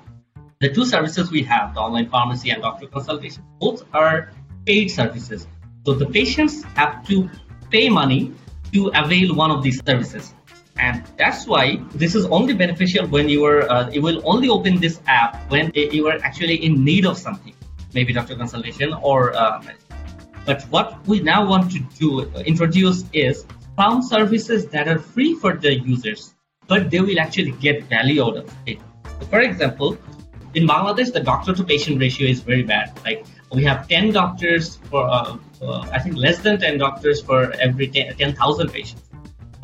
the 0.61 0.73
two 0.73 0.85
services 0.85 1.31
we 1.31 1.43
have, 1.43 1.75
the 1.75 1.81
online 1.81 2.09
pharmacy 2.09 2.50
and 2.50 2.62
doctor 2.62 2.87
consultation, 2.87 3.43
both 3.61 3.85
are 3.93 4.31
paid 4.64 4.88
services. 4.88 5.47
So 5.85 5.95
the 5.95 6.07
patients 6.07 6.64
have 6.75 7.07
to 7.09 7.28
pay 7.71 7.88
money 7.88 8.33
to 8.73 8.90
avail 8.95 9.35
one 9.35 9.50
of 9.50 9.62
these 9.62 9.81
services. 9.85 10.35
And 10.78 11.05
that's 11.16 11.47
why 11.47 11.81
this 11.95 12.14
is 12.14 12.26
only 12.26 12.55
beneficial 12.55 13.07
when 13.07 13.28
you 13.28 13.45
are, 13.45 13.71
uh, 13.71 13.90
will 13.95 14.21
only 14.25 14.49
open 14.49 14.78
this 14.78 15.00
app 15.07 15.50
when 15.50 15.73
you 15.75 16.07
are 16.09 16.19
actually 16.23 16.64
in 16.64 16.85
need 16.85 17.07
of 17.07 17.16
something, 17.16 17.55
maybe 17.95 18.12
doctor 18.12 18.37
consultation 18.37 18.93
or 18.93 19.35
uh, 19.35 19.62
But 20.47 20.62
what 20.71 21.07
we 21.07 21.21
now 21.21 21.45
want 21.45 21.73
to 21.73 21.81
do, 21.99 22.21
uh, 22.21 22.38
introduce 22.47 23.05
is 23.12 23.45
some 23.76 24.00
services 24.00 24.67
that 24.69 24.88
are 24.88 24.99
free 24.99 25.35
for 25.35 25.55
the 25.55 25.75
users, 25.75 26.35
but 26.69 26.88
they 26.91 27.00
will 27.00 27.19
actually 27.19 27.50
get 27.50 27.85
value 27.85 28.25
out 28.25 28.37
of 28.37 28.55
it. 28.65 28.79
For 29.29 29.41
example, 29.41 29.99
in 30.55 30.67
Bangladesh, 30.67 31.12
the 31.12 31.21
doctor 31.21 31.53
to 31.53 31.65
patient 31.65 32.00
ratio 32.00 32.29
is 32.29 32.41
very 32.41 32.62
bad. 32.62 32.99
Like 33.05 33.26
we 33.53 33.65
have 33.65 33.88
10 33.88 34.12
doctors 34.12 34.76
for, 34.88 35.07
uh, 35.09 35.37
uh, 35.61 35.88
I 35.93 35.99
think 35.99 36.17
less 36.17 36.38
than 36.38 36.61
10 36.61 36.79
doctors 36.79 37.21
for 37.21 37.53
every 37.61 37.88
10,000 37.88 38.73
patients. 38.73 39.03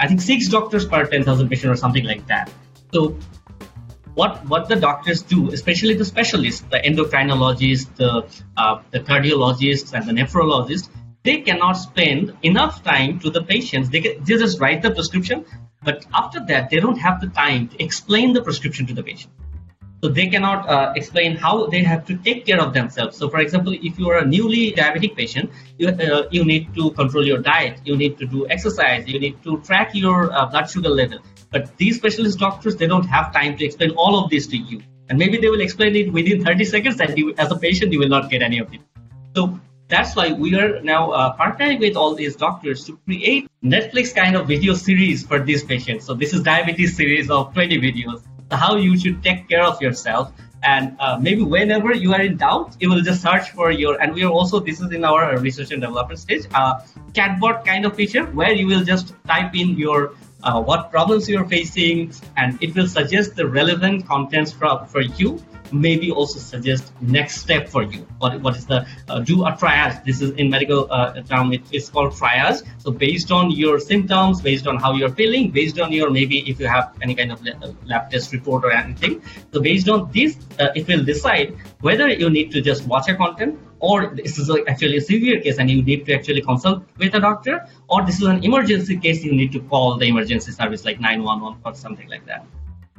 I 0.01 0.09
think 0.09 0.21
six 0.21 0.49
doctors 0.49 0.85
per 0.85 1.07
10,000 1.07 1.49
patients 1.49 1.71
or 1.71 1.77
something 1.77 2.05
like 2.05 2.27
that. 2.27 2.51
So 2.93 3.17
what 4.15 4.45
what 4.47 4.69
the 4.69 4.77
doctors 4.77 5.23
do, 5.23 5.51
especially 5.53 5.95
the 5.95 6.05
specialists, 6.05 6.61
the 6.71 6.79
endocrinologists, 6.79 7.95
the 7.97 8.27
uh, 8.57 8.83
the 8.91 9.01
cardiologists, 9.01 9.93
and 9.93 10.07
the 10.09 10.13
nephrologists, 10.13 10.89
they 11.23 11.41
cannot 11.41 11.73
spend 11.73 12.37
enough 12.43 12.83
time 12.83 13.19
to 13.21 13.31
the 13.31 13.43
patients. 13.43 13.89
They, 13.91 14.01
can, 14.01 14.25
they 14.25 14.37
just 14.37 14.61
write 14.61 14.83
the 14.83 14.91
prescription, 14.91 15.45
but 15.83 16.07
after 16.15 16.45
that, 16.47 16.71
they 16.71 16.81
don't 16.81 16.99
have 16.99 17.21
the 17.21 17.29
time 17.29 17.69
to 17.69 17.83
explain 17.83 18.33
the 18.33 18.43
prescription 18.43 18.87
to 18.87 18.95
the 18.95 19.03
patient. 19.03 19.33
So 20.03 20.09
they 20.09 20.27
cannot 20.27 20.69
uh, 20.69 20.93
explain 20.97 21.37
how 21.37 21.67
they 21.69 21.85
have 21.85 22.05
to 22.07 22.17
take 22.17 22.45
care 22.45 22.61
of 22.61 22.73
themselves. 22.75 23.17
So, 23.17 23.29
for 23.31 23.39
example, 23.39 23.73
if 23.73 24.01
you 24.01 24.11
are 24.11 24.19
a 24.19 24.27
newly 24.27 24.73
diabetic 24.73 25.15
patient, 25.17 25.53
you, 25.79 25.91
uh, 25.91 26.27
you 26.33 26.45
need 26.45 26.75
to 26.75 26.91
control 26.91 27.25
your 27.25 27.39
diet, 27.39 27.81
you 27.85 27.97
need 27.97 28.19
to 28.19 28.27
do 28.27 28.49
exercise, 28.49 29.07
you 29.07 29.21
need 29.21 29.41
to 29.45 29.61
track 29.61 29.95
your 29.95 30.33
uh, 30.33 30.47
blood 30.47 30.69
sugar 30.69 30.89
level. 30.89 31.21
But 31.53 31.77
these 31.77 31.99
specialist 31.99 32.41
doctors, 32.41 32.75
they 32.75 32.89
don't 32.89 33.05
have 33.05 33.33
time 33.33 33.57
to 33.59 33.65
explain 33.65 33.91
all 33.91 34.25
of 34.25 34.29
this 34.29 34.49
to 34.49 34.57
you. 34.57 34.83
And 35.09 35.21
maybe 35.21 35.37
they 35.37 35.51
will 35.51 35.61
explain 35.61 35.95
it 35.95 36.13
within 36.13 36.45
30 36.51 36.65
seconds, 36.65 37.01
and 37.01 37.17
you, 37.17 37.33
as 37.39 37.53
a 37.53 37.57
patient, 37.57 37.93
you 37.93 38.01
will 38.01 38.09
not 38.09 38.29
get 38.29 38.43
any 38.43 38.59
of 38.59 38.75
it. 38.75 38.81
So 39.37 39.61
that's 39.87 40.17
why 40.17 40.33
we 40.33 40.59
are 40.59 40.83
now 40.83 41.13
uh, 41.13 41.37
partnering 41.37 41.79
with 41.79 41.97
all 41.97 42.17
these 42.17 42.35
doctors 42.35 42.85
to 42.87 42.99
create 43.05 43.49
Netflix 43.63 44.13
kind 44.13 44.35
of 44.35 44.49
video 44.49 44.75
series 44.75 45.25
for 45.25 45.39
these 45.39 45.63
patients. 45.63 46.07
So 46.07 46.15
this 46.15 46.35
is 46.35 46.43
diabetes 46.43 46.97
series 46.97 47.31
of 47.31 47.55
20 47.55 47.79
videos. 47.79 48.25
How 48.53 48.77
you 48.77 48.99
should 48.99 49.23
take 49.23 49.49
care 49.49 49.63
of 49.63 49.81
yourself. 49.83 50.33
And 50.63 50.97
uh, 51.01 51.19
maybe 51.21 51.43
whenever 51.43 51.93
you 51.93 52.15
are 52.15 52.21
in 52.21 52.37
doubt 52.37 52.77
you 52.79 52.89
will 52.89 53.01
just 53.03 53.21
search 53.21 53.51
for 53.51 53.73
your 53.73 54.01
and 54.01 54.15
we 54.15 54.23
are 54.23 54.31
also 54.31 54.61
this 54.61 54.81
is 54.81 54.93
in 54.93 55.05
our 55.05 55.37
research 55.39 55.73
and 55.73 55.83
development 55.83 56.21
stage 56.21 56.47
uh, 56.55 56.75
chatbot 57.15 57.65
kind 57.65 57.85
of 57.85 57.97
feature 57.97 58.27
where 58.27 58.53
you 58.53 58.69
will 58.69 58.85
just 58.85 59.13
type 59.27 59.57
in 59.57 59.77
your 59.77 60.15
uh, 60.45 60.63
what 60.63 60.93
problems 60.93 61.29
you're 61.29 61.49
facing 61.49 62.13
and 62.37 62.63
it 62.63 62.77
will 62.77 62.87
suggest 62.87 63.35
the 63.35 63.45
relevant 63.45 64.07
contents 64.07 64.53
for, 64.53 64.87
for 64.87 65.01
you 65.01 65.43
maybe 65.73 66.11
also 66.11 66.39
suggest 66.39 66.93
next 67.01 67.41
step 67.41 67.69
for 67.69 67.83
you. 67.83 68.07
What, 68.19 68.41
what 68.41 68.57
is 68.57 68.67
the 68.67 68.87
uh, 69.09 69.21
do 69.21 69.45
a 69.45 69.53
triage? 69.53 70.05
This 70.05 70.21
is 70.21 70.31
in 70.33 70.51
medical 70.51 70.87
uh, 70.91 71.21
term. 71.23 71.53
It, 71.53 71.63
it's 71.73 71.89
called 71.91 72.13
triage. 72.13 72.63
So 72.79 72.91
based 72.91 73.33
on 73.33 73.51
your 73.51 73.79
symptoms, 73.79 74.41
based 74.41 74.67
on 74.67 74.77
how 74.77 74.95
you're 74.95 75.15
feeling, 75.15 75.51
based 75.51 75.81
on 75.81 75.93
your 75.93 76.11
maybe 76.11 76.39
if 76.51 76.61
you 76.61 76.67
have 76.67 76.97
any 77.03 77.15
kind 77.15 77.33
of 77.33 77.43
lab 77.87 78.11
test 78.11 78.33
report 78.33 78.65
or 78.65 78.73
anything. 78.73 79.23
So 79.53 79.61
based 79.61 79.89
on 79.89 80.11
this, 80.13 80.37
uh, 80.59 80.69
it 80.75 80.87
will 80.89 81.05
decide 81.05 81.57
whether 81.81 82.09
you 82.09 82.31
need 82.31 82.51
to 82.53 82.61
just 82.61 82.87
watch 82.87 83.09
a 83.09 83.15
content 83.15 83.59
or 83.83 84.15
this 84.15 84.39
is 84.39 84.49
actually 84.69 84.97
a 84.97 85.01
severe 85.01 85.41
case 85.41 85.59
and 85.59 85.69
you 85.69 85.83
need 85.83 86.07
to 86.07 86.15
actually 86.15 86.41
consult 86.41 86.85
with 86.99 87.15
a 87.15 87.21
doctor 87.21 87.67
or 87.89 88.05
this 88.07 88.21
is 88.23 88.29
an 88.35 88.43
emergency 88.45 88.97
case 88.97 89.25
you 89.25 89.35
need 89.35 89.53
to 89.53 89.61
call 89.73 89.97
the 89.97 90.07
emergency 90.07 90.53
service 90.53 90.85
like 90.85 91.01
911 91.01 91.59
or 91.65 91.75
something 91.75 92.09
like 92.09 92.25
that 92.27 92.47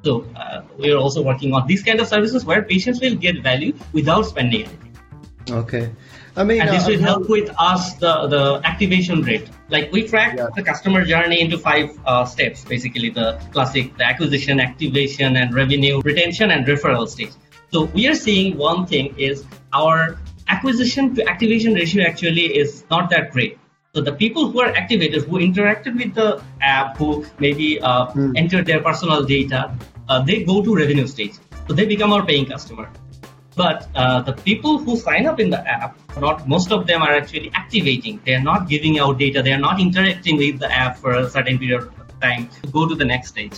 so 0.04 0.26
uh, 0.36 0.62
we 0.78 0.92
are 0.92 0.98
also 0.98 1.22
working 1.22 1.54
on 1.54 1.66
these 1.66 1.82
kind 1.82 2.00
of 2.00 2.08
services 2.08 2.46
where 2.46 2.62
patients 2.62 3.00
will 3.00 3.16
get 3.16 3.42
value 3.42 3.74
without 3.94 4.24
spending 4.24 4.66
anything. 4.66 4.98
Okay. 5.50 5.92
I 6.36 6.44
mean, 6.44 6.62
and 6.62 6.70
this 6.70 6.86
uh, 6.86 6.92
will 6.92 7.00
help 7.00 7.30
with 7.30 7.50
us 7.58 7.94
the, 7.96 8.28
the 8.28 8.62
activation 8.64 9.22
rate. 9.22 9.50
Like 9.70 9.92
we 9.92 10.08
track 10.08 10.36
yeah. 10.38 10.48
the 10.56 10.64
customer 10.64 11.06
journey 11.06 11.42
into 11.42 11.58
five 11.58 11.98
uh, 12.06 12.26
steps, 12.26 12.66
basically 12.66 13.10
the 13.12 13.40
classic, 13.52 13.96
the 13.98 14.06
acquisition, 14.06 14.60
activation, 14.60 15.38
and 15.38 15.54
revenue, 15.54 16.02
retention, 16.02 16.52
and 16.52 16.66
referral 16.66 17.08
stage. 17.08 17.32
So 17.72 17.86
we 17.86 18.08
are 18.08 18.16
seeing 18.16 18.58
one 18.58 18.86
thing 18.88 19.14
is 19.18 19.46
our 19.74 20.20
acquisition 20.48 21.16
to 21.16 21.30
activation 21.30 21.74
ratio 21.76 22.04
actually 22.04 22.58
is 22.58 22.84
not 22.90 23.10
that 23.12 23.32
great. 23.32 23.60
So 23.96 24.02
the 24.02 24.14
people 24.14 24.50
who 24.50 24.60
are 24.60 24.70
activated, 24.70 25.26
who 25.26 25.38
interacted 25.38 25.96
with 25.96 26.16
the 26.16 26.42
app, 26.62 26.98
who 26.98 27.26
maybe 27.38 27.80
uh, 27.80 28.08
mm. 28.08 28.36
entered 28.36 28.66
their 28.66 28.82
personal 28.82 29.24
data, 29.24 29.72
uh, 30.10 30.22
they 30.22 30.44
go 30.44 30.64
to 30.64 30.76
revenue 30.76 31.08
stage. 31.08 31.36
So 31.68 31.74
they 31.74 31.86
become 31.86 32.12
our 32.14 32.26
paying 32.26 32.46
customer. 32.46 32.90
But 33.56 33.88
uh, 33.96 34.22
the 34.22 34.34
people 34.34 34.80
who 34.80 34.98
sign 34.98 35.28
up 35.28 35.40
in 35.40 35.50
the 35.50 35.60
app, 35.68 35.98
not 36.20 36.48
most 36.48 36.72
of 36.72 36.88
them 36.88 37.02
are 37.02 37.14
actually 37.14 37.52
activating. 37.54 38.20
They 38.26 38.34
are 38.34 38.42
not 38.42 38.68
giving 38.68 39.00
out 39.00 39.20
data. 39.20 39.42
They 39.44 39.54
are 39.54 39.60
not 39.60 39.80
interacting 39.80 40.38
with 40.38 40.60
the 40.60 40.72
app 40.72 40.98
for 40.98 41.14
a 41.14 41.30
certain 41.30 41.60
period 41.60 41.84
of 41.84 42.20
time 42.20 42.50
to 42.64 42.70
go 42.72 42.88
to 42.88 42.96
the 42.96 43.06
next 43.06 43.30
stage. 43.30 43.54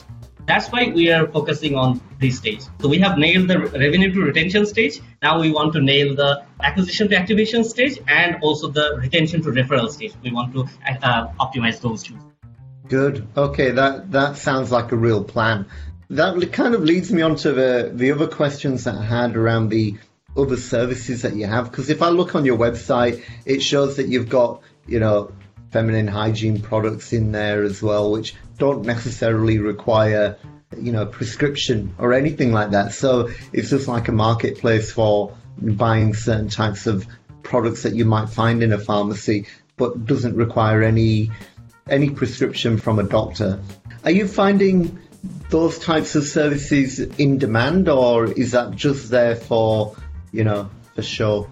That's 0.47 0.69
why 0.69 0.91
we 0.93 1.11
are 1.11 1.25
focusing 1.27 1.75
on 1.75 2.01
this 2.19 2.37
stage. 2.37 2.61
So 2.79 2.87
we 2.87 2.99
have 2.99 3.17
nailed 3.17 3.47
the 3.47 3.59
revenue 3.59 4.13
to 4.13 4.21
retention 4.21 4.65
stage. 4.65 5.01
Now 5.23 5.39
we 5.39 5.51
want 5.51 5.73
to 5.73 5.81
nail 5.81 6.13
the 6.15 6.45
acquisition 6.61 7.09
to 7.09 7.15
activation 7.15 7.63
stage 7.63 7.97
and 8.07 8.37
also 8.43 8.67
the 8.67 8.99
retention 9.01 9.41
to 9.41 9.49
referral 9.49 9.89
stage. 9.89 10.13
We 10.21 10.31
want 10.31 10.53
to 10.53 10.67
uh, 11.01 11.27
optimize 11.39 11.81
those 11.81 12.03
two. 12.03 12.15
Good. 12.87 13.27
Okay, 13.35 13.71
that 13.71 14.11
that 14.11 14.37
sounds 14.37 14.71
like 14.71 14.91
a 14.91 14.95
real 14.95 15.23
plan 15.23 15.65
that 16.15 16.53
kind 16.53 16.73
of 16.73 16.83
leads 16.83 17.11
me 17.11 17.21
on 17.21 17.35
to 17.37 17.51
the, 17.51 17.91
the 17.93 18.11
other 18.11 18.27
questions 18.27 18.85
that 18.85 18.95
I 18.95 19.03
had 19.03 19.35
around 19.35 19.69
the 19.69 19.95
other 20.37 20.57
services 20.57 21.21
that 21.21 21.35
you 21.35 21.45
have. 21.45 21.69
Because 21.69 21.89
if 21.89 22.01
I 22.01 22.09
look 22.09 22.35
on 22.35 22.45
your 22.45 22.57
website, 22.57 23.23
it 23.45 23.61
shows 23.61 23.97
that 23.97 24.07
you've 24.07 24.29
got, 24.29 24.61
you 24.87 24.99
know, 24.99 25.31
feminine 25.71 26.07
hygiene 26.07 26.61
products 26.61 27.13
in 27.13 27.31
there 27.31 27.63
as 27.63 27.81
well, 27.81 28.11
which 28.11 28.35
don't 28.57 28.85
necessarily 28.85 29.59
require, 29.59 30.37
you 30.77 30.91
know, 30.91 31.05
prescription 31.05 31.93
or 31.97 32.13
anything 32.13 32.53
like 32.53 32.71
that. 32.71 32.93
So 32.93 33.29
it's 33.51 33.69
just 33.69 33.87
like 33.87 34.07
a 34.07 34.13
marketplace 34.13 34.91
for 34.91 35.35
buying 35.57 36.13
certain 36.13 36.49
types 36.49 36.87
of 36.87 37.05
products 37.43 37.83
that 37.83 37.93
you 37.93 38.05
might 38.05 38.29
find 38.29 38.63
in 38.63 38.73
a 38.73 38.77
pharmacy, 38.77 39.47
but 39.77 40.05
doesn't 40.05 40.35
require 40.35 40.81
any 40.81 41.31
any 41.87 42.09
prescription 42.09 42.77
from 42.77 42.97
a 42.97 43.03
doctor. 43.03 43.59
Are 44.03 44.11
you 44.11 44.27
finding 44.27 44.99
those 45.49 45.79
types 45.79 46.15
of 46.15 46.23
services 46.23 46.99
in 46.99 47.37
demand, 47.37 47.87
or 47.89 48.31
is 48.31 48.51
that 48.51 48.75
just 48.75 49.09
there 49.09 49.35
for, 49.35 49.95
you 50.31 50.43
know, 50.43 50.69
for 50.95 51.01
show? 51.01 51.49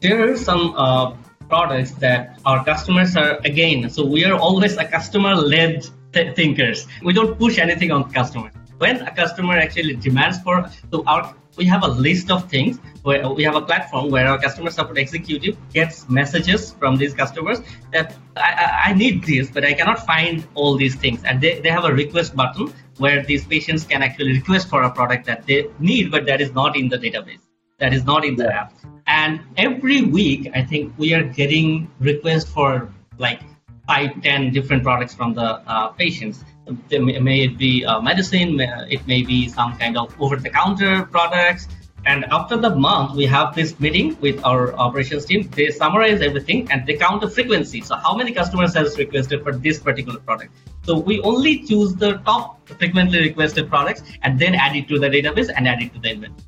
There 0.00 0.32
are 0.32 0.36
some 0.36 0.74
uh, 0.76 1.16
products 1.48 1.92
that 1.92 2.38
our 2.44 2.64
customers 2.64 3.16
are 3.16 3.38
again. 3.44 3.90
So 3.90 4.04
we 4.06 4.24
are 4.24 4.38
always 4.38 4.76
a 4.76 4.84
customer-led 4.84 5.86
th- 6.12 6.36
thinkers. 6.36 6.86
We 7.02 7.12
don't 7.12 7.38
push 7.38 7.58
anything 7.58 7.90
on 7.90 8.12
customers. 8.12 8.52
When 8.78 9.02
a 9.02 9.14
customer 9.14 9.58
actually 9.58 9.96
demands 9.96 10.40
for, 10.40 10.70
so 10.90 11.04
our 11.06 11.34
we 11.58 11.66
have 11.66 11.82
a 11.82 11.88
list 11.88 12.30
of 12.30 12.48
things 12.48 12.78
where 13.02 13.28
we 13.28 13.42
have 13.42 13.56
a 13.56 13.60
platform 13.60 14.10
where 14.10 14.26
our 14.28 14.38
customer 14.38 14.70
support 14.70 14.96
executive 14.96 15.56
gets 15.72 16.08
messages 16.08 16.72
from 16.74 16.96
these 16.96 17.12
customers 17.12 17.60
that 17.92 18.14
I, 18.36 18.82
I, 18.86 18.92
need 18.94 19.24
this, 19.24 19.50
but 19.50 19.64
I 19.64 19.72
cannot 19.72 20.06
find 20.06 20.46
all 20.54 20.76
these 20.76 20.94
things. 20.94 21.24
And 21.24 21.40
they, 21.40 21.60
they 21.60 21.68
have 21.68 21.84
a 21.84 21.92
request 21.92 22.36
button 22.36 22.72
where 22.98 23.24
these 23.24 23.44
patients 23.44 23.84
can 23.84 24.02
actually 24.02 24.34
request 24.34 24.68
for 24.68 24.84
a 24.84 24.90
product 24.90 25.26
that 25.26 25.46
they 25.46 25.68
need, 25.80 26.10
but 26.10 26.26
that 26.26 26.40
is 26.40 26.52
not 26.52 26.76
in 26.76 26.88
the 26.88 26.96
database, 26.96 27.40
that 27.78 27.92
is 27.92 28.04
not 28.04 28.24
in 28.24 28.36
the 28.36 28.52
app. 28.54 28.72
And 29.06 29.40
every 29.56 30.02
week, 30.02 30.50
I 30.54 30.62
think 30.62 30.96
we 30.96 31.12
are 31.14 31.24
getting 31.24 31.90
requests 31.98 32.50
for 32.50 32.92
like 33.18 33.40
five, 33.86 34.22
ten 34.22 34.52
different 34.52 34.84
products 34.84 35.14
from 35.14 35.34
the 35.34 35.62
uh, 35.66 35.88
patients 35.88 36.44
may 36.90 37.40
it 37.44 37.58
be 37.58 37.84
medicine, 38.02 38.60
it 38.60 39.06
may 39.06 39.22
be 39.22 39.48
some 39.48 39.76
kind 39.78 39.96
of 39.96 40.14
over-the-counter 40.20 41.04
products. 41.06 41.68
And 42.06 42.24
after 42.26 42.56
the 42.56 42.74
month, 42.74 43.16
we 43.16 43.26
have 43.26 43.54
this 43.54 43.78
meeting 43.80 44.16
with 44.20 44.42
our 44.44 44.72
operations 44.74 45.26
team. 45.26 45.50
They 45.54 45.70
summarize 45.70 46.22
everything 46.22 46.70
and 46.70 46.86
they 46.86 46.94
count 46.94 47.20
the 47.20 47.28
frequency. 47.28 47.80
So 47.82 47.96
how 47.96 48.16
many 48.16 48.32
customers 48.32 48.72
has 48.74 48.96
requested 48.96 49.42
for 49.42 49.52
this 49.52 49.78
particular 49.78 50.20
product? 50.20 50.52
So 50.84 50.98
we 50.98 51.20
only 51.20 51.64
choose 51.64 51.94
the 51.96 52.18
top 52.18 52.66
frequently 52.68 53.20
requested 53.20 53.68
products 53.68 54.02
and 54.22 54.38
then 54.38 54.54
add 54.54 54.76
it 54.76 54.88
to 54.88 54.98
the 54.98 55.08
database 55.08 55.50
and 55.54 55.68
add 55.68 55.82
it 55.82 55.92
to 55.94 56.00
the 56.00 56.12
inventory. 56.12 56.46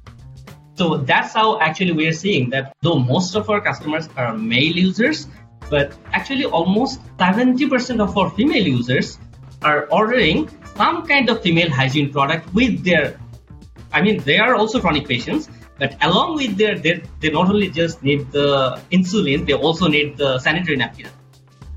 So 0.76 0.96
that's 0.98 1.34
how 1.34 1.60
actually 1.60 1.92
we 1.92 2.06
are 2.06 2.12
seeing 2.12 2.48
that 2.50 2.74
though 2.80 2.98
most 2.98 3.34
of 3.34 3.50
our 3.50 3.60
customers 3.60 4.08
are 4.16 4.34
male 4.38 4.76
users, 4.76 5.26
but 5.68 5.92
actually 6.12 6.46
almost 6.46 7.00
70% 7.18 8.00
of 8.00 8.16
our 8.16 8.30
female 8.30 8.66
users 8.66 9.18
are 9.62 9.86
ordering 9.90 10.48
some 10.76 11.06
kind 11.06 11.28
of 11.28 11.42
female 11.42 11.70
hygiene 11.70 12.12
product 12.12 12.52
with 12.54 12.84
their 12.84 13.18
I 13.92 14.02
mean, 14.02 14.20
they 14.20 14.38
are 14.38 14.54
also 14.54 14.80
chronic 14.80 15.08
patients, 15.08 15.48
but 15.78 15.96
along 16.02 16.36
with 16.36 16.56
their, 16.56 16.78
they, 16.78 17.02
they 17.20 17.30
not 17.30 17.48
only 17.48 17.70
just 17.70 18.02
need 18.02 18.30
the 18.30 18.80
insulin, 18.92 19.46
they 19.46 19.54
also 19.54 19.88
need 19.88 20.16
the 20.16 20.38
sanitary 20.38 20.76
napkin. 20.76 21.08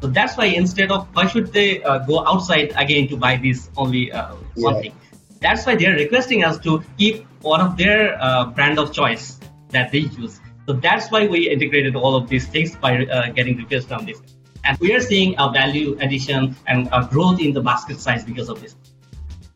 So 0.02 0.08
that's 0.08 0.38
why 0.38 0.46
instead 0.46 0.92
of 0.92 1.08
why 1.13 1.28
should 1.28 1.54
they 1.54 1.82
uh, 1.82 2.00
go 2.00 2.25
outside 2.28 2.74
again 2.75 3.08
to 3.08 3.18
buy 3.18 3.38
this 3.38 3.70
only 3.78 4.12
uh, 4.12 4.36
one 4.56 4.75
yeah. 4.75 4.82
thing? 4.82 4.96
That's 5.40 5.66
why 5.66 5.75
they're 5.75 5.96
requesting 5.96 6.44
us 6.44 6.60
to 6.60 6.84
keep 6.98 7.25
one 7.42 7.62
of 7.62 7.78
their 7.78 8.22
uh, 8.22 8.46
brand 8.46 8.80
of 8.80 8.92
choice 8.92 9.40
that 9.70 9.92
they 9.92 10.00
use. 10.00 10.40
So 10.68 10.74
that's 10.74 11.10
why 11.10 11.28
we 11.28 11.50
integrated 11.50 11.96
all 11.96 12.16
of 12.16 12.30
these 12.30 12.48
things 12.48 12.75
by 12.75 13.06
uh, 13.06 13.32
getting 13.32 13.58
requests 13.58 13.86
from 13.86 14.06
this. 14.06 14.22
And 14.63 14.77
we 14.79 14.93
are 14.93 15.01
seeing 15.01 15.36
a 15.38 15.51
value 15.51 15.98
addition 16.00 16.55
and 16.67 16.89
a 16.91 17.08
growth 17.12 17.41
in 17.41 17.53
the 17.53 17.62
basket 17.62 18.00
size 18.00 18.24
because 18.24 18.50
of 18.50 18.62
this. 18.62 18.75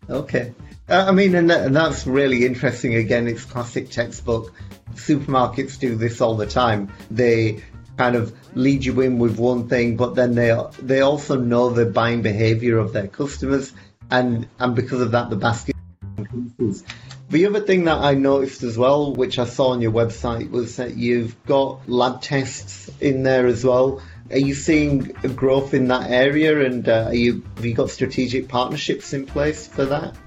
Okay. 0.09 0.53
Uh, 0.89 1.05
I 1.07 1.11
mean, 1.11 1.35
and, 1.35 1.49
that, 1.49 1.65
and 1.65 1.75
that's 1.75 2.07
really 2.07 2.45
interesting. 2.45 2.95
Again, 2.95 3.27
it's 3.27 3.45
classic 3.45 3.89
textbook. 3.89 4.53
Supermarkets 4.93 5.79
do 5.79 5.95
this 5.95 6.21
all 6.21 6.35
the 6.35 6.45
time. 6.45 6.91
They 7.11 7.63
kind 7.97 8.15
of 8.15 8.33
lead 8.55 8.85
you 8.85 9.01
in 9.01 9.19
with 9.19 9.37
one 9.37 9.67
thing, 9.67 9.97
but 9.97 10.15
then 10.15 10.35
they 10.35 10.55
they 10.79 11.01
also 11.01 11.37
know 11.37 11.69
the 11.71 11.85
buying 11.85 12.21
behavior 12.21 12.77
of 12.77 12.93
their 12.93 13.07
customers, 13.07 13.73
and 14.09 14.47
and 14.59 14.75
because 14.75 15.01
of 15.01 15.11
that, 15.11 15.29
the 15.29 15.35
basket 15.35 15.75
increases. 16.17 16.83
The 17.29 17.45
other 17.45 17.59
thing 17.59 17.85
that 17.85 17.97
I 17.97 18.13
noticed 18.13 18.63
as 18.63 18.77
well, 18.77 19.13
which 19.13 19.37
I 19.37 19.45
saw 19.45 19.69
on 19.71 19.81
your 19.81 19.91
website, 19.91 20.49
was 20.49 20.77
that 20.77 20.95
you've 20.95 21.43
got 21.45 21.89
lab 21.89 22.21
tests 22.21 22.89
in 23.01 23.23
there 23.23 23.47
as 23.47 23.65
well. 23.65 24.01
Are 24.29 24.37
you 24.37 24.53
seeing 24.53 24.99
growth 25.35 25.73
in 25.73 25.87
that 25.87 26.11
area, 26.11 26.65
and 26.65 26.87
uh, 26.87 27.09
you, 27.13 27.43
have 27.55 27.65
you 27.65 27.73
got 27.73 27.89
strategic 27.89 28.49
partnerships 28.49 29.13
in 29.13 29.25
place 29.25 29.67
for 29.67 29.85
that? 29.85 30.17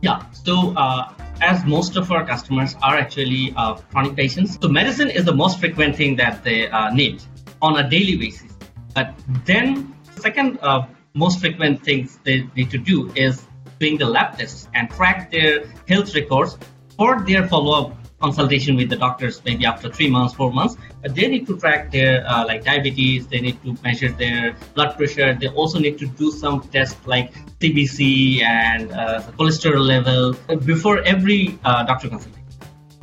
Yeah. 0.00 0.24
So 0.32 0.72
uh, 0.74 1.12
as 1.42 1.64
most 1.66 1.96
of 1.96 2.10
our 2.10 2.26
customers 2.26 2.76
are 2.82 2.96
actually 2.96 3.52
uh, 3.56 3.74
chronic 3.74 4.16
patients, 4.16 4.58
so 4.60 4.68
medicine 4.68 5.10
is 5.10 5.26
the 5.26 5.34
most 5.34 5.60
frequent 5.60 5.96
thing 5.96 6.16
that 6.16 6.42
they 6.44 6.68
uh, 6.68 6.94
need 6.94 7.22
on 7.60 7.78
a 7.78 7.88
daily 7.90 8.16
basis. 8.16 8.50
But 8.94 9.12
then, 9.44 9.94
second 10.16 10.58
uh, 10.62 10.86
most 11.12 11.40
frequent 11.40 11.84
things 11.84 12.18
they 12.24 12.48
need 12.56 12.70
to 12.70 12.78
do 12.78 13.12
is 13.14 13.44
doing 13.78 13.98
the 13.98 14.06
lab 14.06 14.38
tests 14.38 14.68
and 14.74 14.88
track 14.90 15.30
their 15.30 15.66
health 15.86 16.14
records 16.14 16.56
for 16.96 17.20
their 17.20 17.46
follow-up 17.46 17.99
consultation 18.20 18.76
with 18.76 18.88
the 18.90 18.96
doctors 18.96 19.42
maybe 19.44 19.64
after 19.64 19.88
three 19.88 20.08
months 20.08 20.34
four 20.34 20.52
months 20.52 20.76
but 21.02 21.14
they 21.14 21.26
need 21.26 21.46
to 21.46 21.58
track 21.58 21.90
their 21.90 22.26
uh, 22.26 22.44
like 22.46 22.62
diabetes 22.64 23.26
they 23.26 23.40
need 23.40 23.60
to 23.62 23.76
measure 23.82 24.10
their 24.12 24.54
blood 24.74 24.96
pressure 24.96 25.34
they 25.34 25.48
also 25.48 25.78
need 25.78 25.98
to 25.98 26.06
do 26.06 26.30
some 26.30 26.60
tests 26.68 27.06
like 27.06 27.32
cbc 27.60 28.42
and 28.42 28.92
uh, 28.92 29.22
cholesterol 29.38 29.84
level 29.94 30.34
before 30.64 31.02
every 31.04 31.58
uh, 31.64 31.82
doctor 31.84 32.08
consultation. 32.08 32.36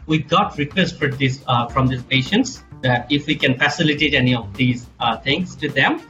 We 0.06 0.20
got 0.20 0.58
requests 0.58 0.94
for 0.94 1.10
this 1.10 1.44
uh, 1.48 1.68
from 1.68 1.88
these 1.88 2.04
patients 2.04 2.64
that 2.82 3.12
if 3.12 3.26
we 3.28 3.36
can 3.36 3.58
facilitate 3.58 4.14
any 4.14 4.36
of 4.36 4.56
these 4.56 4.88
uh, 5.00 5.18
things 5.18 5.56
to 5.58 5.68
them 5.68 6.02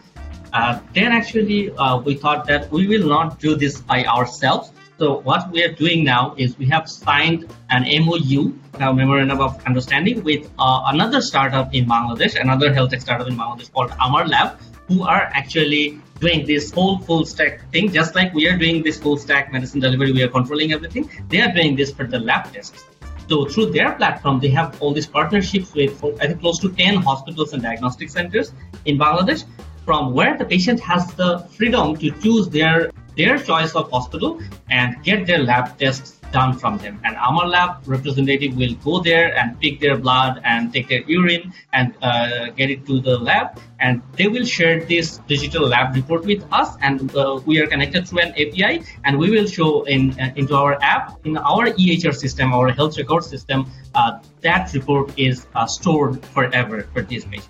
uh, 0.53 0.79
then 0.93 1.11
actually 1.11 1.71
we 2.05 2.15
thought 2.15 2.45
that 2.47 2.69
we 2.71 2.87
will 2.87 3.07
not 3.07 3.39
do 3.39 3.55
this 3.55 3.79
by 3.79 4.03
ourselves 4.05 4.71
so 4.97 5.19
what 5.19 5.51
we 5.51 5.63
are 5.63 5.71
doing 5.71 6.03
now 6.03 6.33
is 6.37 6.57
we 6.57 6.65
have 6.67 6.89
signed 6.89 7.53
an 7.69 7.83
MOU, 8.05 8.53
a 8.79 8.91
memorandum 8.91 9.39
of 9.39 9.63
understanding, 9.65 10.23
with 10.23 10.49
uh, 10.57 10.81
another 10.87 11.21
startup 11.21 11.73
in 11.75 11.85
Bangladesh, 11.85 12.39
another 12.39 12.73
health 12.73 12.89
tech 12.89 13.01
startup 13.01 13.27
in 13.27 13.37
Bangladesh 13.37 13.71
called 13.71 13.91
Amar 14.01 14.27
Lab, 14.27 14.59
who 14.87 15.03
are 15.03 15.29
actually 15.33 16.01
doing 16.19 16.47
this 16.47 16.71
whole 16.71 16.97
full 16.97 17.25
stack 17.25 17.71
thing, 17.71 17.91
just 17.91 18.15
like 18.15 18.33
we 18.33 18.47
are 18.47 18.57
doing 18.57 18.81
this 18.81 18.99
full 18.99 19.17
stack 19.17 19.51
medicine 19.51 19.79
delivery. 19.79 20.11
We 20.11 20.23
are 20.23 20.29
controlling 20.29 20.73
everything. 20.73 21.09
They 21.29 21.41
are 21.41 21.53
doing 21.53 21.75
this 21.75 21.91
for 21.91 22.07
the 22.07 22.17
lab 22.17 22.51
tests. 22.51 22.85
So 23.29 23.45
through 23.45 23.73
their 23.73 23.91
platform, 23.91 24.39
they 24.39 24.49
have 24.49 24.81
all 24.81 24.93
these 24.93 25.05
partnerships 25.05 25.75
with, 25.75 26.03
I 26.21 26.27
think, 26.27 26.39
close 26.39 26.57
to 26.59 26.71
10 26.71 26.95
hospitals 26.95 27.53
and 27.53 27.61
diagnostic 27.61 28.09
centers 28.09 28.51
in 28.85 28.97
Bangladesh, 28.97 29.43
from 29.85 30.13
where 30.13 30.35
the 30.37 30.45
patient 30.45 30.79
has 30.79 31.13
the 31.13 31.39
freedom 31.51 31.95
to 31.97 32.09
choose 32.19 32.49
their 32.49 32.89
their 33.17 33.37
choice 33.37 33.75
of 33.75 33.89
hospital 33.91 34.39
and 34.69 35.03
get 35.03 35.25
their 35.25 35.39
lab 35.39 35.77
tests 35.77 36.17
done 36.31 36.57
from 36.57 36.77
them. 36.77 36.99
Amar 37.05 37.47
Lab 37.47 37.87
representative 37.87 38.55
will 38.55 38.73
go 38.83 38.99
there 38.99 39.35
and 39.37 39.59
pick 39.59 39.79
their 39.79 39.97
blood 39.97 40.41
and 40.43 40.73
take 40.73 40.87
their 40.89 41.01
urine 41.03 41.53
and 41.73 41.93
uh, 42.01 42.49
get 42.49 42.69
it 42.69 42.85
to 42.85 42.99
the 42.99 43.17
lab. 43.17 43.59
And 43.79 44.01
they 44.13 44.27
will 44.27 44.45
share 44.45 44.83
this 44.83 45.19
digital 45.27 45.67
lab 45.67 45.95
report 45.95 46.25
with 46.25 46.43
us. 46.51 46.75
And 46.81 47.15
uh, 47.15 47.39
we 47.45 47.59
are 47.59 47.67
connected 47.67 48.07
through 48.07 48.21
an 48.21 48.31
API. 48.31 48.83
And 49.05 49.17
we 49.17 49.29
will 49.29 49.47
show 49.47 49.83
in 49.83 50.19
uh, 50.19 50.33
into 50.35 50.55
our 50.55 50.77
app, 50.81 51.25
in 51.25 51.37
our 51.37 51.67
EHR 51.67 52.15
system, 52.15 52.53
our 52.53 52.69
health 52.69 52.97
record 52.97 53.23
system, 53.23 53.69
uh, 53.95 54.19
that 54.41 54.73
report 54.73 55.17
is 55.17 55.47
uh, 55.55 55.65
stored 55.65 56.23
forever 56.25 56.87
for 56.93 57.01
this 57.01 57.25
patients. 57.25 57.49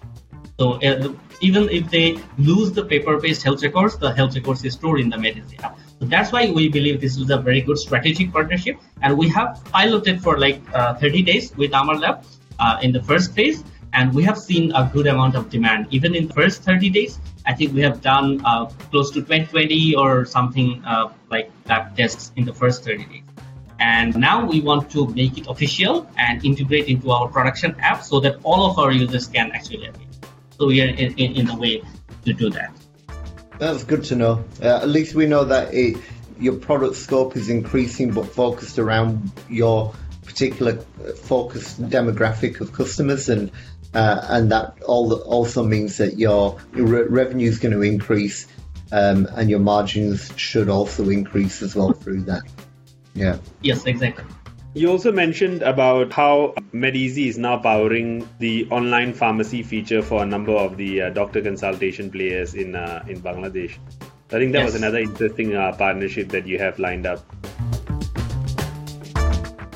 So 0.59 0.73
uh, 0.81 1.13
even 1.41 1.69
if 1.69 1.89
they 1.91 2.19
lose 2.39 2.71
the 2.71 2.83
paper-based 2.83 3.43
health 3.43 3.61
records, 3.61 3.97
the 3.97 4.11
health 4.11 4.35
records 4.35 4.65
is 4.65 4.73
stored 4.73 4.99
in 4.99 5.09
the 5.09 5.43
app. 5.63 5.77
So 5.99 6.05
that's 6.05 6.31
why 6.31 6.49
we 6.49 6.67
believe 6.67 6.99
this 6.99 7.17
is 7.17 7.29
a 7.29 7.37
very 7.37 7.61
good 7.61 7.77
strategic 7.77 8.31
partnership. 8.31 8.79
And 9.03 9.17
we 9.17 9.29
have 9.29 9.63
piloted 9.65 10.21
for 10.21 10.39
like 10.39 10.61
uh, 10.73 10.95
30 10.95 11.21
days 11.23 11.55
with 11.55 11.73
Amar 11.73 11.97
Lab 11.97 12.25
uh, 12.59 12.79
in 12.81 12.91
the 12.91 13.03
first 13.03 13.33
phase. 13.33 13.63
And 13.93 14.13
we 14.13 14.23
have 14.23 14.37
seen 14.37 14.71
a 14.73 14.89
good 14.91 15.07
amount 15.07 15.35
of 15.35 15.49
demand. 15.49 15.87
Even 15.91 16.15
in 16.15 16.27
the 16.27 16.33
first 16.33 16.63
30 16.63 16.89
days, 16.89 17.19
I 17.45 17.53
think 17.53 17.73
we 17.73 17.81
have 17.81 18.01
done 18.01 18.41
uh, 18.43 18.65
close 18.91 19.11
to 19.11 19.21
20 19.21 19.95
or 19.95 20.25
something 20.25 20.83
uh, 20.85 21.09
like 21.29 21.51
lab 21.67 21.95
tests 21.95 22.31
in 22.35 22.45
the 22.45 22.53
first 22.53 22.83
30 22.83 23.05
days. 23.05 23.23
And 23.79 24.17
now 24.17 24.43
we 24.43 24.61
want 24.61 24.89
to 24.91 25.07
make 25.09 25.37
it 25.37 25.47
official 25.47 26.09
and 26.17 26.43
integrate 26.43 26.87
into 26.87 27.11
our 27.11 27.27
production 27.27 27.75
app 27.79 28.03
so 28.03 28.19
that 28.21 28.37
all 28.43 28.69
of 28.69 28.79
our 28.79 28.91
users 28.91 29.27
can 29.27 29.51
actually. 29.51 29.91
So 30.59 30.67
we 30.67 30.81
are 30.81 30.87
in, 30.87 31.13
in, 31.17 31.35
in 31.35 31.45
the 31.45 31.55
way 31.55 31.83
to 32.25 32.33
do 32.33 32.49
that. 32.49 32.73
That's 33.59 33.83
good 33.83 34.03
to 34.05 34.15
know. 34.15 34.45
Uh, 34.61 34.77
at 34.77 34.89
least 34.89 35.15
we 35.15 35.25
know 35.25 35.45
that 35.45 35.73
it, 35.73 35.97
your 36.39 36.55
product 36.55 36.95
scope 36.95 37.35
is 37.35 37.49
increasing, 37.49 38.11
but 38.11 38.27
focused 38.27 38.79
around 38.79 39.31
your 39.49 39.93
particular 40.25 40.79
uh, 41.03 41.13
focused 41.13 41.81
demographic 41.81 42.61
of 42.61 42.73
customers, 42.73 43.29
and 43.29 43.51
uh, 43.93 44.25
and 44.29 44.51
that 44.51 44.81
all 44.83 45.13
also 45.13 45.63
means 45.63 45.97
that 45.97 46.19
your, 46.19 46.59
your 46.75 46.85
re- 46.85 47.07
revenue 47.07 47.49
is 47.49 47.57
going 47.57 47.73
to 47.73 47.81
increase, 47.81 48.45
um, 48.91 49.27
and 49.35 49.49
your 49.49 49.59
margins 49.59 50.31
should 50.37 50.69
also 50.69 51.09
increase 51.09 51.61
as 51.61 51.75
well 51.75 51.93
through 51.93 52.21
that. 52.21 52.43
Yeah. 53.15 53.37
Yes, 53.61 53.85
exactly. 53.85 54.25
You 54.77 54.91
also 54.91 55.11
mentioned 55.11 55.63
about 55.63 56.13
how 56.13 56.53
MedEasy 56.71 57.25
is 57.25 57.39
now 57.39 57.57
powering 57.57 58.29
the 58.37 58.67
online 58.69 59.11
pharmacy 59.11 59.63
feature 59.63 60.03
for 60.03 60.21
a 60.21 60.25
number 60.27 60.51
of 60.51 60.77
the 60.77 61.01
uh, 61.01 61.09
doctor 61.09 61.41
consultation 61.41 62.11
players 62.11 62.53
in 62.53 62.75
uh, 62.75 63.03
in 63.07 63.19
Bangladesh. 63.19 63.73
I 64.29 64.37
think 64.37 64.51
that 64.51 64.59
yes. 64.59 64.65
was 64.65 64.75
another 64.75 64.99
interesting 64.99 65.55
uh, 65.55 65.75
partnership 65.75 66.29
that 66.29 66.45
you 66.45 66.59
have 66.59 66.77
lined 66.77 67.07
up. 67.07 67.25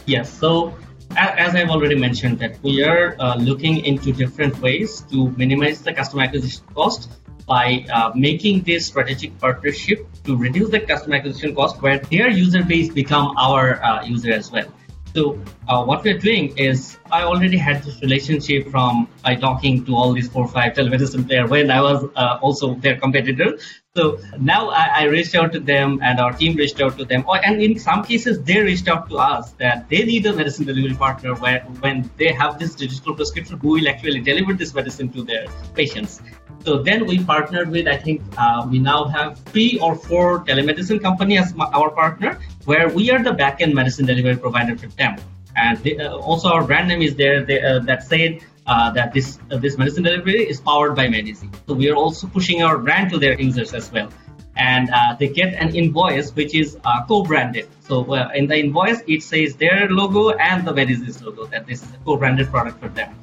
Yes. 0.05 0.31
So 0.31 0.77
as 1.17 1.55
I've 1.55 1.71
already 1.71 1.95
mentioned, 1.95 2.37
that 2.37 2.61
we 2.61 2.83
are 2.83 3.15
uh, 3.17 3.37
looking 3.37 3.83
into 3.83 4.13
different 4.13 4.61
ways 4.61 5.01
to 5.09 5.31
minimize 5.31 5.81
the 5.81 5.93
customer 5.93 6.25
acquisition 6.29 6.63
cost 6.75 7.09
by 7.47 7.83
uh, 7.91 8.11
making 8.13 8.61
this 8.61 8.85
strategic 8.85 9.35
partnership 9.39 10.05
to 10.25 10.37
reduce 10.37 10.69
the 10.69 10.79
customer 10.79 11.15
acquisition 11.15 11.55
cost, 11.55 11.81
where 11.81 11.97
their 11.97 12.29
user 12.29 12.63
base 12.63 12.93
become 12.93 13.33
our 13.35 13.83
uh, 13.83 14.05
user 14.05 14.31
as 14.31 14.51
well. 14.51 14.71
So 15.13 15.39
uh, 15.67 15.83
what 15.83 16.03
we're 16.03 16.17
doing 16.17 16.57
is 16.57 16.97
I 17.11 17.23
already 17.23 17.57
had 17.57 17.83
this 17.83 18.01
relationship 18.01 18.69
from 18.69 19.09
by 19.23 19.35
talking 19.35 19.83
to 19.85 19.95
all 19.95 20.13
these 20.13 20.29
four 20.29 20.45
or 20.45 20.47
five 20.47 20.73
telemedicine 20.73 21.27
players 21.27 21.49
when 21.49 21.69
I 21.69 21.81
was 21.81 22.05
uh, 22.15 22.39
also 22.41 22.75
their 22.75 22.97
competitor. 22.97 23.57
So 23.93 24.19
now 24.39 24.69
I, 24.69 25.01
I, 25.01 25.03
reached 25.03 25.35
out 25.35 25.51
to 25.51 25.59
them 25.59 25.99
and 26.01 26.21
our 26.21 26.31
team 26.31 26.55
reached 26.55 26.79
out 26.79 26.97
to 26.97 27.03
them. 27.03 27.25
Or, 27.27 27.45
and 27.45 27.61
in 27.61 27.77
some 27.77 28.05
cases, 28.05 28.41
they 28.41 28.61
reached 28.61 28.87
out 28.87 29.09
to 29.09 29.17
us 29.17 29.51
that 29.63 29.89
they 29.89 30.05
need 30.05 30.25
a 30.25 30.33
medicine 30.33 30.63
delivery 30.63 30.95
partner 30.95 31.35
where 31.35 31.59
when 31.81 32.09
they 32.15 32.31
have 32.31 32.57
this 32.57 32.73
digital 32.73 33.13
prescription 33.13 33.59
who 33.59 33.71
will 33.71 33.89
actually 33.89 34.21
deliver 34.21 34.53
this 34.53 34.73
medicine 34.73 35.09
to 35.11 35.23
their 35.25 35.45
patients. 35.75 36.21
So 36.63 36.83
then 36.83 37.05
we 37.07 37.23
partnered 37.23 37.69
with, 37.71 37.87
I 37.87 37.97
think 37.97 38.21
uh, 38.37 38.67
we 38.69 38.79
now 38.79 39.05
have 39.05 39.39
three 39.39 39.79
or 39.79 39.95
four 39.95 40.45
telemedicine 40.45 41.01
company 41.01 41.37
as 41.37 41.53
our 41.57 41.89
partner, 41.89 42.39
where 42.65 42.89
we 42.89 43.09
are 43.11 43.23
the 43.23 43.31
backend 43.31 43.73
medicine 43.73 44.05
delivery 44.05 44.37
provider 44.37 44.77
for 44.77 44.87
them. 44.87 45.15
And 45.55 45.77
they, 45.79 45.97
uh, 45.97 46.15
also 46.17 46.49
our 46.49 46.63
brand 46.63 46.87
name 46.87 47.01
is 47.01 47.15
there 47.15 47.43
they, 47.43 47.61
uh, 47.61 47.79
that 47.79 48.03
said 48.03 48.41
uh, 48.67 48.91
that 48.91 49.13
this 49.13 49.39
uh, 49.49 49.57
this 49.57 49.77
medicine 49.77 50.03
delivery 50.03 50.43
is 50.43 50.61
powered 50.61 50.95
by 50.95 51.07
MedEasy. 51.07 51.49
So 51.67 51.73
we 51.73 51.89
are 51.89 51.95
also 51.95 52.27
pushing 52.27 52.61
our 52.63 52.77
brand 52.77 53.11
to 53.11 53.17
their 53.17 53.39
users 53.39 53.73
as 53.73 53.91
well. 53.91 54.09
And 54.55 54.89
uh, 54.91 55.15
they 55.19 55.29
get 55.29 55.53
an 55.55 55.75
invoice 55.75 56.31
which 56.35 56.53
is 56.53 56.77
co-branded. 57.07 57.67
So 57.79 58.13
in 58.33 58.47
the 58.47 58.57
invoice, 58.57 59.01
it 59.07 59.23
says 59.23 59.55
their 59.55 59.89
logo 59.89 60.31
and 60.31 60.67
the 60.67 60.73
MedEasy's 60.73 61.21
logo 61.21 61.45
that 61.47 61.65
this 61.65 61.81
is 61.83 61.89
a 61.89 61.97
co-branded 62.05 62.49
product 62.49 62.79
for 62.79 62.89
them. 62.89 63.15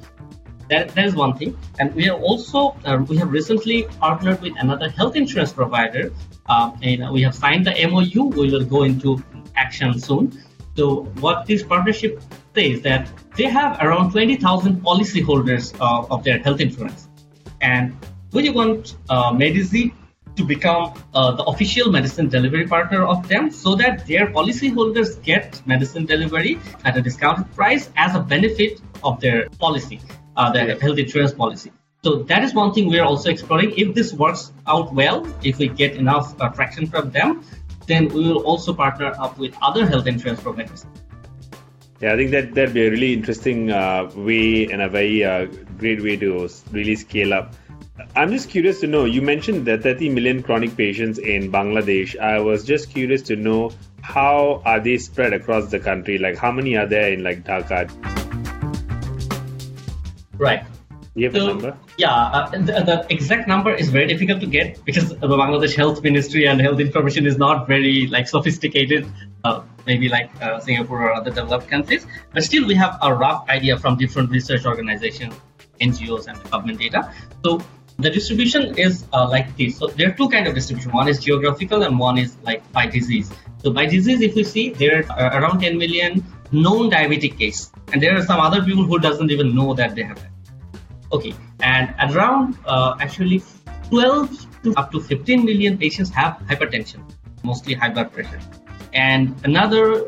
That, 0.69 0.89
that 0.95 1.05
is 1.05 1.15
one 1.15 1.35
thing. 1.35 1.57
And 1.79 1.93
we 1.95 2.05
have 2.05 2.21
also 2.21 2.75
uh, 2.85 3.03
we 3.07 3.17
have 3.17 3.31
recently 3.31 3.83
partnered 3.99 4.41
with 4.41 4.53
another 4.57 4.89
health 4.89 5.15
insurance 5.15 5.51
provider. 5.51 6.13
Uh, 6.47 6.71
and 6.81 7.11
we 7.11 7.21
have 7.23 7.35
signed 7.35 7.65
the 7.65 7.73
MOU. 7.87 8.25
We 8.25 8.51
will 8.51 8.65
go 8.65 8.83
into 8.83 9.23
action 9.55 9.99
soon. 9.99 10.31
So 10.75 11.03
what 11.19 11.45
this 11.45 11.63
partnership 11.63 12.21
says 12.55 12.81
that 12.81 13.11
they 13.35 13.45
have 13.45 13.81
around 13.81 14.11
20,000 14.11 14.81
policyholders 14.81 15.75
uh, 15.79 16.13
of 16.13 16.23
their 16.23 16.39
health 16.39 16.61
insurance, 16.61 17.09
and 17.61 17.95
we 18.31 18.49
want 18.49 18.95
uh, 19.09 19.31
MedEasy 19.31 19.93
to 20.35 20.43
become 20.45 20.93
uh, 21.13 21.31
the 21.31 21.43
official 21.43 21.91
medicine 21.91 22.29
delivery 22.29 22.65
partner 22.65 23.05
of 23.05 23.27
them 23.27 23.51
so 23.51 23.75
that 23.75 24.07
their 24.07 24.27
policyholders 24.27 25.21
get 25.21 25.61
medicine 25.65 26.05
delivery 26.05 26.59
at 26.85 26.95
a 26.95 27.01
discounted 27.01 27.53
price 27.55 27.89
as 27.97 28.15
a 28.15 28.19
benefit 28.19 28.81
of 29.03 29.19
their 29.19 29.49
policy 29.59 29.99
uh, 30.39 30.49
the 30.51 30.75
health 30.81 30.97
insurance 30.97 31.33
policy. 31.33 31.71
So 32.01 32.23
that 32.31 32.43
is 32.45 32.53
one 32.53 32.73
thing 32.73 32.87
we 32.87 32.97
are 32.97 33.05
also 33.05 33.29
exploring. 33.29 33.73
If 33.77 33.93
this 33.93 34.13
works 34.13 34.53
out 34.67 34.93
well, 34.93 35.27
if 35.43 35.57
we 35.57 35.67
get 35.67 35.95
enough 35.95 36.33
uh, 36.41 36.47
traction 36.49 36.87
from 36.87 37.11
them, 37.11 37.43
then 37.87 38.07
we 38.07 38.21
will 38.27 38.43
also 38.43 38.73
partner 38.73 39.13
up 39.19 39.37
with 39.37 39.53
other 39.61 39.85
health 39.85 40.07
insurance 40.07 40.41
providers. 40.41 40.85
Yeah, 41.99 42.13
I 42.13 42.15
think 42.15 42.31
that 42.31 42.53
that'd 42.53 42.73
be 42.73 42.87
a 42.87 42.91
really 42.91 43.11
interesting 43.11 43.71
uh, 43.71 44.09
way 44.15 44.67
and 44.71 44.81
a 44.81 44.87
very 44.87 45.25
uh, 45.25 45.47
great 45.77 46.01
way 46.01 46.15
to 46.15 46.47
really 46.71 46.95
scale 46.95 47.33
up. 47.33 47.53
I'm 48.15 48.31
just 48.31 48.49
curious 48.49 48.79
to 48.79 48.87
know. 48.87 49.03
You 49.03 49.21
mentioned 49.21 49.65
that 49.67 49.83
30 49.83 50.07
million 50.07 50.41
chronic 50.41 50.77
patients 50.77 51.19
in 51.19 51.51
Bangladesh. 51.51 52.17
I 52.17 52.39
was 52.39 52.63
just 52.63 52.91
curious 52.91 53.21
to 53.23 53.35
know 53.35 53.71
how 54.01 54.61
are 54.63 54.79
they 54.79 54.97
spread 54.97 55.33
across 55.33 55.69
the 55.69 55.79
country? 55.79 56.17
Like, 56.17 56.37
how 56.37 56.53
many 56.53 56.77
are 56.77 56.85
there 56.87 57.11
in 57.11 57.23
like 57.23 57.43
Dhaka? 57.43 58.08
Right. 60.39 60.63
You 61.15 61.25
have 61.25 61.35
so, 61.35 61.43
a 61.43 61.47
number? 61.47 61.77
Yeah, 61.97 62.13
uh, 62.13 62.49
the, 62.49 62.59
the, 62.59 63.05
exact 63.09 63.47
number 63.47 63.73
is 63.73 63.89
very 63.89 64.07
difficult 64.07 64.39
to 64.39 64.47
get 64.47 64.83
because 64.85 65.09
the 65.09 65.27
Bangladesh 65.27 65.75
Health 65.75 66.01
Ministry 66.01 66.47
and 66.47 66.61
health 66.61 66.79
information 66.79 67.25
is 67.25 67.37
not 67.37 67.67
very 67.67 68.07
like 68.07 68.27
sophisticated, 68.27 69.05
uh, 69.43 69.63
maybe 69.85 70.07
like 70.07 70.29
uh, 70.41 70.59
Singapore 70.59 71.01
or 71.01 71.13
other 71.13 71.29
developed 71.29 71.67
countries. 71.67 72.07
But 72.33 72.43
still, 72.43 72.65
we 72.65 72.75
have 72.75 72.97
a 73.01 73.13
rough 73.13 73.49
idea 73.49 73.77
from 73.77 73.97
different 73.97 74.29
research 74.29 74.65
organizations, 74.65 75.33
NGOs, 75.81 76.27
and 76.27 76.41
government 76.51 76.79
data. 76.79 77.13
So 77.43 77.59
the 77.97 78.09
distribution 78.09 78.77
is 78.77 79.05
uh, 79.11 79.27
like 79.27 79.57
this. 79.57 79.77
So 79.77 79.87
there 79.87 80.09
are 80.09 80.13
two 80.13 80.29
kind 80.29 80.47
of 80.47 80.55
distribution. 80.55 80.93
One 80.93 81.09
is 81.09 81.19
geographical 81.19 81.83
and 81.83 81.99
one 81.99 82.17
is 82.17 82.37
like 82.43 82.71
by 82.71 82.85
disease. 82.87 83.29
So 83.61 83.73
by 83.73 83.87
disease, 83.87 84.21
if 84.21 84.37
you 84.37 84.45
see, 84.45 84.69
there 84.69 85.03
are 85.09 85.41
around 85.41 85.59
10 85.59 85.77
million 85.77 86.23
known 86.51 86.89
diabetic 86.89 87.37
case, 87.37 87.71
and 87.93 88.01
there 88.01 88.15
are 88.17 88.23
some 88.23 88.39
other 88.39 88.63
people 88.63 88.83
who 88.83 88.99
doesn't 88.99 89.31
even 89.31 89.55
know 89.55 89.73
that 89.73 89.95
they 89.95 90.03
have 90.03 90.19
that. 90.21 90.31
Okay, 91.11 91.33
and 91.61 91.93
around 92.11 92.57
uh, 92.65 92.95
actually 92.99 93.43
12 93.89 94.63
to 94.63 94.73
up 94.75 94.91
to 94.91 95.01
15 95.01 95.45
million 95.45 95.77
patients 95.77 96.09
have 96.11 96.37
hypertension, 96.47 97.01
mostly 97.43 97.73
high 97.73 97.89
blood 97.89 98.11
pressure, 98.11 98.39
and 98.93 99.35
another 99.43 100.05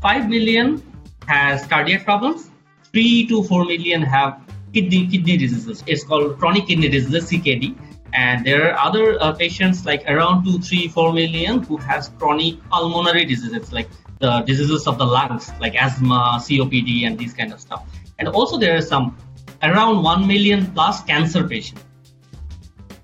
5 0.00 0.28
million 0.28 0.82
has 1.26 1.66
cardiac 1.66 2.04
problems. 2.04 2.50
3 2.92 3.26
to 3.26 3.42
4 3.44 3.64
million 3.64 4.02
have 4.02 4.40
kidney 4.72 5.06
kidney 5.06 5.36
diseases. 5.36 5.84
It's 5.86 6.04
called 6.04 6.38
chronic 6.38 6.66
kidney 6.66 6.88
disease 6.88 7.30
(CKD). 7.30 7.76
And 8.14 8.44
there 8.44 8.72
are 8.72 8.78
other 8.86 9.22
uh, 9.22 9.32
patients 9.32 9.84
like 9.84 10.04
around 10.08 10.44
2, 10.44 10.60
3, 10.60 10.88
4 10.88 11.12
million 11.12 11.62
who 11.62 11.76
has 11.76 12.08
chronic 12.18 12.56
pulmonary 12.70 13.26
diseases 13.26 13.70
like 13.72 13.88
the 14.18 14.40
diseases 14.40 14.86
of 14.86 14.98
the 14.98 15.04
lungs 15.04 15.52
like 15.60 15.74
asthma, 15.74 16.38
COPD, 16.40 17.06
and 17.06 17.18
these 17.18 17.32
kind 17.32 17.52
of 17.52 17.60
stuff. 17.60 17.84
And 18.18 18.28
also 18.28 18.58
there 18.58 18.76
are 18.76 18.82
some 18.82 19.16
around 19.62 20.02
1 20.02 20.26
million 20.26 20.66
plus 20.72 21.02
cancer 21.04 21.46
patients. 21.46 21.84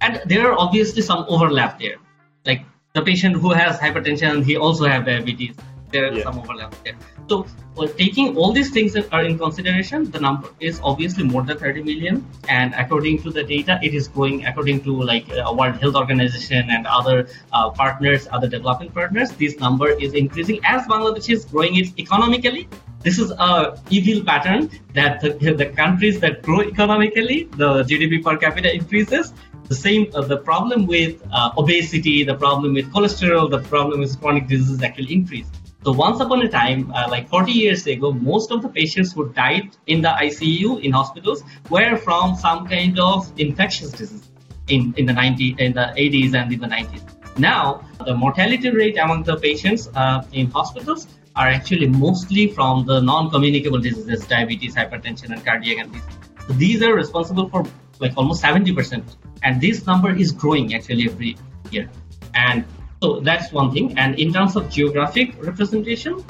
And 0.00 0.20
there 0.26 0.50
are 0.50 0.58
obviously 0.58 1.02
some 1.02 1.24
overlap 1.28 1.78
there. 1.78 1.96
Like 2.44 2.62
the 2.92 3.02
patient 3.02 3.36
who 3.36 3.50
has 3.50 3.78
hypertension, 3.78 4.44
he 4.44 4.56
also 4.56 4.86
have 4.86 5.06
diabetes. 5.06 5.56
There 5.94 6.06
are 6.10 6.12
yeah. 6.12 6.24
some 6.24 6.38
overlap 6.40 6.74
there. 6.82 6.94
So 7.28 7.46
well, 7.76 7.88
taking 7.88 8.36
all 8.36 8.52
these 8.52 8.70
things 8.70 8.92
that 8.94 9.12
are 9.12 9.22
in 9.24 9.38
consideration, 9.38 10.10
the 10.10 10.18
number 10.18 10.48
is 10.58 10.80
obviously 10.82 11.22
more 11.22 11.42
than 11.42 11.56
30 11.56 11.84
million. 11.84 12.26
And 12.48 12.74
according 12.74 13.22
to 13.22 13.30
the 13.30 13.44
data, 13.44 13.78
it 13.80 13.94
is 13.94 14.08
going 14.08 14.44
according 14.44 14.82
to 14.84 14.92
like 15.10 15.30
uh, 15.30 15.54
World 15.56 15.76
Health 15.76 15.94
Organization 15.94 16.68
and 16.68 16.84
other 16.88 17.28
uh, 17.52 17.70
partners, 17.70 18.26
other 18.32 18.48
developing 18.48 18.90
partners. 18.90 19.30
This 19.30 19.60
number 19.60 19.88
is 19.90 20.14
increasing 20.14 20.60
as 20.64 20.84
Bangladesh 20.88 21.30
is 21.30 21.44
growing 21.44 21.76
it 21.76 21.96
economically. 21.96 22.68
This 23.04 23.20
is 23.20 23.30
a 23.30 23.80
evil 23.90 24.24
pattern 24.24 24.70
that 24.94 25.20
the, 25.20 25.54
the 25.54 25.66
countries 25.66 26.18
that 26.20 26.42
grow 26.42 26.62
economically, 26.62 27.44
the 27.56 27.84
GDP 27.84 28.24
per 28.24 28.36
capita 28.36 28.74
increases. 28.74 29.32
The 29.68 29.76
same, 29.76 30.10
uh, 30.12 30.22
the 30.22 30.38
problem 30.38 30.86
with 30.86 31.22
uh, 31.32 31.52
obesity, 31.56 32.24
the 32.24 32.34
problem 32.34 32.74
with 32.74 32.92
cholesterol, 32.92 33.48
the 33.48 33.60
problem 33.60 34.00
with 34.00 34.20
chronic 34.20 34.48
diseases 34.48 34.82
actually 34.82 35.12
increase. 35.12 35.46
So 35.84 35.92
once 35.92 36.18
upon 36.20 36.40
a 36.40 36.48
time, 36.48 36.90
uh, 36.92 37.08
like 37.10 37.28
40 37.28 37.52
years 37.52 37.86
ago, 37.86 38.10
most 38.10 38.50
of 38.50 38.62
the 38.62 38.70
patients 38.70 39.12
who 39.12 39.28
died 39.34 39.76
in 39.86 40.00
the 40.00 40.08
ICU 40.08 40.82
in 40.82 40.92
hospitals 40.92 41.42
were 41.68 41.98
from 41.98 42.36
some 42.36 42.66
kind 42.66 42.98
of 42.98 43.30
infectious 43.38 43.90
disease 43.90 44.30
in, 44.68 44.94
in 44.96 45.04
the 45.04 45.12
90s, 45.12 45.60
in 45.60 45.74
the 45.74 45.92
80s 45.98 46.34
and 46.34 46.50
in 46.50 46.60
the 46.60 46.68
90s. 46.68 47.02
Now, 47.38 47.84
the 48.06 48.14
mortality 48.14 48.70
rate 48.70 48.96
among 48.96 49.24
the 49.24 49.36
patients 49.36 49.90
uh, 49.94 50.24
in 50.32 50.50
hospitals 50.50 51.06
are 51.36 51.48
actually 51.48 51.88
mostly 51.88 52.46
from 52.46 52.86
the 52.86 53.00
non-communicable 53.02 53.80
diseases, 53.80 54.26
diabetes, 54.26 54.74
hypertension, 54.74 55.32
and 55.32 55.44
cardiac 55.44 55.84
and 55.84 55.92
these. 55.92 56.04
So 56.46 56.54
these 56.54 56.82
are 56.82 56.94
responsible 56.94 57.50
for 57.50 57.62
like 57.98 58.12
almost 58.16 58.42
70%, 58.42 59.02
and 59.42 59.60
this 59.60 59.84
number 59.86 60.16
is 60.16 60.32
growing 60.32 60.74
actually 60.74 61.10
every 61.10 61.36
year. 61.70 61.90
And 62.34 62.64
so 63.04 63.20
that's 63.20 63.52
one 63.52 63.70
thing. 63.70 63.98
And 63.98 64.18
in 64.18 64.32
terms 64.32 64.56
of 64.56 64.70
geographic 64.70 65.34
representation, 65.44 66.24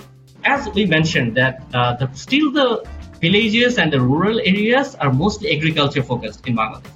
as 0.44 0.68
we 0.74 0.86
mentioned, 0.86 1.36
that 1.36 1.62
uh, 1.72 1.94
the, 1.94 2.10
still 2.14 2.50
the 2.50 2.84
villages 3.20 3.78
and 3.78 3.92
the 3.92 4.00
rural 4.00 4.40
areas 4.40 4.96
are 4.96 5.12
mostly 5.12 5.56
agriculture 5.56 6.02
focused 6.02 6.48
in 6.48 6.56
Bangladesh. 6.56 6.90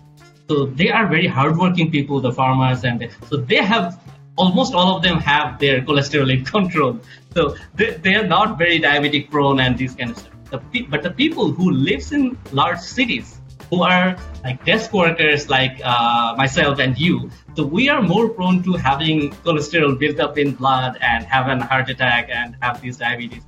So 0.49 0.67
they 0.67 0.91
are 0.91 1.07
very 1.07 1.29
hardworking 1.29 1.93
people, 1.93 2.21
the 2.21 2.33
farmers, 2.33 2.83
and 2.83 2.99
they, 2.99 3.11
so 3.31 3.37
they 3.37 3.63
have 3.63 4.01
almost 4.37 4.75
all 4.75 4.97
of 4.97 5.03
them 5.05 5.21
have 5.21 5.61
their 5.61 5.81
cholesterol 5.83 6.37
in 6.37 6.45
control. 6.57 6.99
So 7.35 7.55
they, 7.77 7.91
they 7.91 8.17
are 8.17 8.27
not 8.27 8.59
very 8.59 8.81
diabetic 8.81 9.31
prone 9.31 9.61
and 9.61 9.79
these 9.79 9.95
kind 9.95 10.11
of 10.11 10.19
stuff. 10.19 10.63
The, 10.73 10.83
but 10.83 11.05
the 11.05 11.13
people 11.13 11.53
who 11.53 11.71
lives 11.71 12.11
in 12.11 12.37
large 12.51 12.81
cities, 12.81 13.38
who 13.71 13.83
are 13.83 14.17
like 14.45 14.65
desk 14.65 14.93
workers 14.93 15.49
like 15.49 15.81
uh, 15.85 16.35
myself 16.37 16.79
and 16.79 16.99
you. 16.99 17.31
So 17.57 17.65
we 17.65 17.89
are 17.89 18.03
more 18.03 18.29
prone 18.29 18.63
to 18.63 18.75
having 18.75 19.31
cholesterol 19.45 19.99
built 19.99 20.21
up 20.21 20.39
in 20.39 20.53
blood 20.53 20.99
and 21.01 21.25
have 21.25 21.49
an 21.49 21.61
heart 21.61 21.91
attack 21.91 22.29
and 22.31 22.57
have 22.63 22.81
these 22.81 22.97
diabetes. 22.97 23.43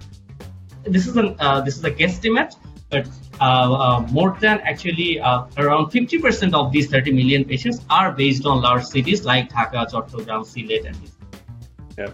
This 0.84 1.06
is 1.06 1.16
an 1.16 1.36
uh, 1.38 1.60
this 1.60 1.76
is 1.76 1.84
a 1.84 1.90
guesstimate, 1.90 2.56
but 2.90 3.08
uh, 3.40 3.44
uh 3.44 4.00
more 4.10 4.36
than 4.40 4.60
actually 4.60 5.20
uh, 5.20 5.44
around 5.58 5.90
50% 5.90 6.54
of 6.54 6.72
these 6.72 6.88
30 6.88 7.12
million 7.12 7.44
patients 7.44 7.80
are 7.90 8.12
based 8.12 8.46
on 8.46 8.62
large 8.62 8.84
cities 8.84 9.24
like 9.24 9.50
Dhaka, 9.50 9.90
Chattogram, 9.90 10.44
Sylhet, 10.52 10.86
and 10.86 10.96
these. 10.96 11.16
Yeah, 11.98 12.10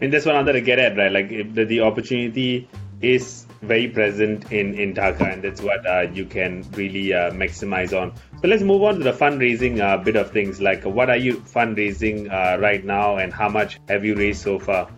and 0.00 0.12
that's 0.12 0.26
one 0.26 0.36
other 0.36 0.52
to 0.52 0.60
get 0.60 0.78
at, 0.78 0.96
right? 0.96 1.10
Like 1.10 1.54
the, 1.54 1.64
the 1.64 1.80
opportunity 1.80 2.68
is 3.00 3.46
very 3.62 3.88
present 3.88 4.50
in, 4.52 4.74
in 4.74 4.94
Dhaka, 4.94 5.32
and 5.32 5.42
that's 5.42 5.60
what 5.60 5.86
uh, 5.86 6.06
you 6.12 6.24
can 6.24 6.64
really 6.72 7.12
uh, 7.12 7.30
maximize 7.30 7.98
on. 7.98 8.14
So 8.40 8.48
let's 8.48 8.62
move 8.62 8.82
on 8.82 8.98
to 8.98 9.04
the 9.04 9.12
fundraising 9.12 9.80
uh, 9.80 10.02
bit 10.02 10.16
of 10.16 10.30
things. 10.30 10.60
Like, 10.60 10.84
what 10.84 11.10
are 11.10 11.16
you 11.16 11.36
fundraising 11.36 12.32
uh, 12.32 12.58
right 12.58 12.84
now, 12.84 13.16
and 13.18 13.32
how 13.32 13.48
much 13.48 13.78
have 13.88 14.04
you 14.04 14.14
raised 14.16 14.42
so 14.42 14.58
far? 14.58 14.90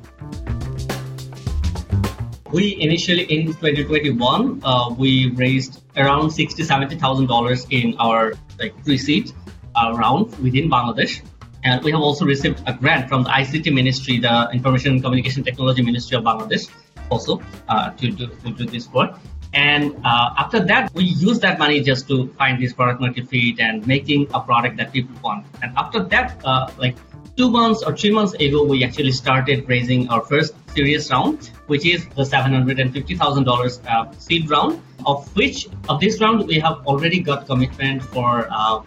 We 2.53 2.79
initially 2.81 3.25
in 3.25 3.47
2021 3.47 4.61
uh, 4.63 4.95
we 4.99 5.31
raised 5.31 5.83
around 5.97 6.31
sixty 6.31 6.65
seventy 6.65 6.97
thousand 6.97 7.27
dollars 7.27 7.67
in 7.71 7.97
our 7.99 8.35
like 8.59 8.77
pre-seed 8.85 9.33
uh, 9.75 9.95
round 9.97 10.39
within 10.39 10.69
Bangladesh. 10.69 11.23
And 11.65 11.83
we 11.83 11.93
have 11.93 12.01
also 12.01 12.27
received 12.27 12.61
a 12.67 12.75
grant 12.75 13.09
from 13.09 13.23
the 13.23 13.31
ICT 13.31 13.73
Ministry, 13.73 14.19
the 14.19 14.51
Information 14.53 14.93
and 14.95 15.03
Communication 15.03 15.45
Technology 15.45 15.81
Ministry 15.81 16.17
of 16.19 16.25
Bangladesh, 16.25 16.69
also 17.11 17.43
uh, 17.69 17.91
to, 17.91 18.11
do, 18.11 18.27
to 18.27 18.51
do 18.51 18.65
this 18.67 18.91
work. 18.93 19.19
And 19.55 19.95
uh, 20.05 20.35
after 20.39 20.61
that, 20.61 20.93
we 20.95 21.05
use 21.05 21.39
that 21.41 21.59
money 21.59 21.83
just 21.83 22.09
to 22.09 22.29
find 22.39 22.63
this 22.63 22.73
product 22.73 23.01
market 23.01 23.29
fit 23.29 23.61
and 23.61 23.87
making 23.87 24.29
a 24.33 24.41
product 24.41 24.79
that 24.79 24.93
people 24.93 25.15
want. 25.23 25.47
And 25.63 25.73
after 25.77 26.03
that, 26.05 26.41
uh, 26.45 26.71
like 26.79 26.97
two 27.37 27.51
months 27.51 27.83
or 27.83 27.95
three 27.95 28.13
months 28.13 28.33
ago, 28.35 28.65
we 28.65 28.83
actually 28.83 29.13
started 29.13 29.69
raising 29.69 30.09
our 30.09 30.23
first 30.23 30.55
serious 30.75 31.11
round, 31.11 31.51
which 31.67 31.85
is 31.85 32.07
the 32.09 32.23
$750,000 32.23 33.87
uh, 33.87 34.13
seed 34.19 34.49
round, 34.49 34.81
of 35.05 35.35
which 35.37 35.69
of 35.89 36.01
this 36.01 36.21
round 36.21 36.47
we 36.47 36.59
have 36.59 36.87
already 36.87 37.21
got 37.21 37.47
commitment 37.47 38.03
for 38.03 38.49
uh, 38.51 38.83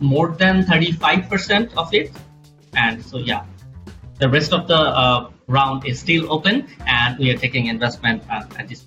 more 0.00 0.28
than 0.32 0.62
35% 0.64 1.74
of 1.76 1.92
it. 1.94 2.12
And 2.74 3.02
so, 3.04 3.18
yeah, 3.18 3.44
the 4.18 4.28
rest 4.28 4.52
of 4.52 4.68
the 4.68 4.76
uh, 4.76 5.30
round 5.52 5.86
is 5.86 6.00
still 6.00 6.32
open 6.32 6.66
and 6.86 7.18
we 7.18 7.30
are 7.30 7.36
taking 7.36 7.66
investment 7.66 8.22
at 8.30 8.68
this. 8.68 8.86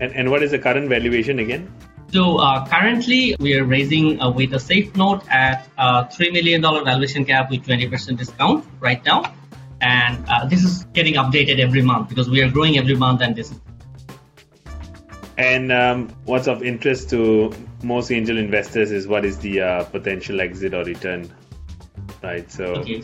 And, 0.00 0.12
and 0.14 0.30
what 0.30 0.42
is 0.42 0.52
the 0.52 0.58
current 0.58 0.88
valuation 0.88 1.38
again? 1.40 1.70
So 2.12 2.38
uh, 2.38 2.66
currently 2.66 3.36
we 3.38 3.54
are 3.54 3.64
raising 3.64 4.20
uh, 4.20 4.30
with 4.30 4.54
a 4.54 4.58
safe 4.58 4.96
note 4.96 5.22
at 5.28 5.68
uh, 5.78 6.04
$3 6.04 6.32
million 6.32 6.62
valuation 6.62 7.24
cap 7.24 7.50
with 7.50 7.66
20% 7.66 8.16
discount 8.16 8.64
right 8.80 9.04
now. 9.04 9.34
And 9.80 10.24
uh, 10.28 10.46
this 10.46 10.64
is 10.64 10.84
getting 10.92 11.14
updated 11.14 11.58
every 11.58 11.82
month 11.82 12.08
because 12.08 12.28
we 12.28 12.40
are 12.42 12.50
growing 12.50 12.78
every 12.78 12.96
month 12.96 13.20
and 13.22 13.34
this 13.36 13.52
and 15.40 15.72
um, 15.72 16.08
what's 16.26 16.46
of 16.46 16.62
interest 16.62 17.08
to 17.08 17.50
most 17.82 18.10
angel 18.12 18.36
investors 18.36 18.90
is 18.90 19.08
what 19.08 19.24
is 19.24 19.38
the 19.38 19.62
uh, 19.62 19.84
potential 19.84 20.38
exit 20.38 20.74
or 20.74 20.84
return, 20.84 21.32
right? 22.22 22.50
So. 22.50 22.64
Okay. 22.64 23.02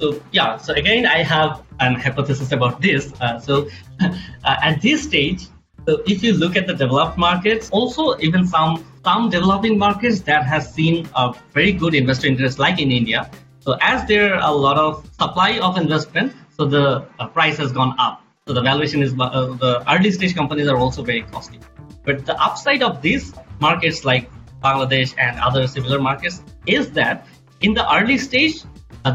So 0.00 0.22
yeah, 0.32 0.56
so 0.56 0.72
again, 0.74 1.04
I 1.04 1.22
have 1.22 1.62
an 1.78 1.94
hypothesis 1.94 2.52
about 2.52 2.80
this. 2.80 3.12
Uh, 3.20 3.38
so 3.38 3.68
uh, 4.00 4.10
at 4.44 4.80
this 4.80 5.02
stage, 5.02 5.46
so 5.86 6.02
if 6.06 6.22
you 6.22 6.32
look 6.32 6.56
at 6.56 6.66
the 6.66 6.74
developed 6.74 7.18
markets, 7.18 7.68
also 7.70 8.18
even 8.18 8.46
some 8.46 8.84
some 9.04 9.30
developing 9.30 9.78
markets 9.78 10.20
that 10.20 10.44
has 10.44 10.72
seen 10.72 11.08
a 11.16 11.34
very 11.52 11.72
good 11.72 11.94
investor 11.94 12.28
interest, 12.28 12.58
like 12.58 12.80
in 12.80 12.90
India. 12.90 13.30
So 13.60 13.76
as 13.82 14.06
there 14.06 14.34
are 14.34 14.50
a 14.50 14.54
lot 14.54 14.78
of 14.78 15.06
supply 15.20 15.58
of 15.58 15.76
investment, 15.76 16.34
so 16.56 16.64
the 16.64 17.06
uh, 17.18 17.28
price 17.28 17.58
has 17.58 17.72
gone 17.72 17.94
up. 17.98 18.22
So 18.46 18.54
the 18.54 18.62
valuation 18.62 19.02
is 19.02 19.12
uh, 19.18 19.56
the 19.60 19.84
early 19.92 20.10
stage 20.10 20.34
companies 20.34 20.68
are 20.68 20.76
also 20.76 21.02
very 21.02 21.22
costly. 21.22 21.60
But 22.04 22.24
the 22.24 22.40
upside 22.42 22.82
of 22.82 23.02
these 23.02 23.34
markets 23.60 24.04
like 24.04 24.30
Bangladesh 24.62 25.14
and 25.18 25.38
other 25.40 25.66
similar 25.66 25.98
markets 25.98 26.42
is 26.66 26.90
that 26.92 27.26
in 27.60 27.74
the 27.74 27.84
early 27.94 28.16
stage 28.16 28.64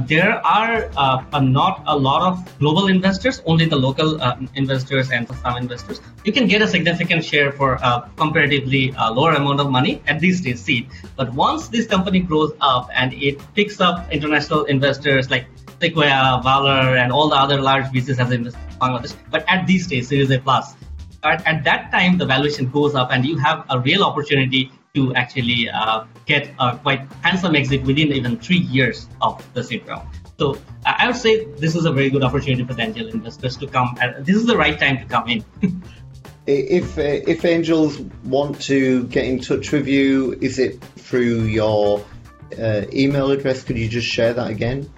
there 0.07 0.45
are 0.45 0.89
uh, 0.97 1.39
not 1.39 1.83
a 1.85 1.95
lot 1.95 2.21
of 2.21 2.59
global 2.59 2.87
investors, 2.87 3.41
only 3.45 3.65
the 3.65 3.75
local 3.75 4.21
uh, 4.21 4.37
investors 4.55 5.11
and 5.11 5.27
some 5.27 5.57
investors. 5.57 6.01
You 6.23 6.33
can 6.33 6.47
get 6.47 6.61
a 6.61 6.67
significant 6.67 7.23
share 7.23 7.51
for 7.51 7.75
a 7.75 8.09
comparatively 8.15 8.93
uh, 8.93 9.11
lower 9.11 9.33
amount 9.33 9.59
of 9.59 9.69
money 9.69 10.01
at 10.07 10.19
this 10.19 10.39
stage 10.39 10.57
seed. 10.57 10.89
But 11.15 11.33
once 11.33 11.67
this 11.67 11.85
company 11.87 12.19
grows 12.19 12.51
up 12.61 12.89
and 12.93 13.13
it 13.13 13.39
picks 13.53 13.79
up 13.79 14.11
international 14.11 14.65
investors 14.65 15.29
like 15.29 15.45
Sequoia, 15.79 16.41
Valor, 16.43 16.97
and 16.97 17.11
all 17.11 17.29
the 17.29 17.35
other 17.35 17.61
large 17.61 17.85
VCs 17.85 18.19
as 18.19 18.31
in 18.31 18.45
Bangladesh, 18.81 19.15
but 19.29 19.45
at 19.47 19.67
this 19.67 19.83
stage, 19.83 20.05
Series 20.05 20.31
A 20.31 20.39
plus, 20.39 20.73
at, 21.23 21.45
at 21.45 21.63
that 21.63 21.91
time 21.91 22.17
the 22.17 22.25
valuation 22.25 22.69
goes 22.69 22.95
up 22.95 23.11
and 23.11 23.25
you 23.25 23.37
have 23.37 23.65
a 23.69 23.79
real 23.79 24.03
opportunity 24.03 24.71
to 24.95 25.13
actually 25.13 25.69
uh, 25.69 26.05
get 26.25 26.49
a 26.59 26.77
quite 26.77 27.01
handsome 27.21 27.55
exit 27.55 27.83
within 27.83 28.11
even 28.11 28.39
three 28.39 28.57
years 28.57 29.07
of 29.21 29.45
the 29.53 29.63
seed 29.63 29.87
round. 29.87 30.07
So 30.37 30.57
I 30.85 31.07
would 31.07 31.15
say 31.15 31.45
this 31.45 31.75
is 31.75 31.85
a 31.85 31.91
very 31.91 32.09
good 32.09 32.23
opportunity 32.23 32.63
for 32.65 32.73
the 32.73 32.81
angel 32.81 33.07
investors 33.07 33.55
to 33.57 33.67
come. 33.67 33.97
This 34.19 34.35
is 34.35 34.45
the 34.45 34.57
right 34.57 34.77
time 34.77 34.97
to 34.97 35.05
come 35.05 35.29
in. 35.29 35.45
if 36.47 36.97
if 36.97 37.45
angels 37.45 37.99
want 38.23 38.61
to 38.63 39.05
get 39.07 39.25
in 39.25 39.39
touch 39.39 39.71
with 39.71 39.87
you, 39.87 40.37
is 40.41 40.59
it 40.59 40.83
through 40.83 41.43
your 41.43 42.03
uh, 42.59 42.81
email 42.93 43.31
address? 43.31 43.63
Could 43.63 43.77
you 43.77 43.87
just 43.87 44.07
share 44.07 44.33
that 44.33 44.49
again? 44.49 44.89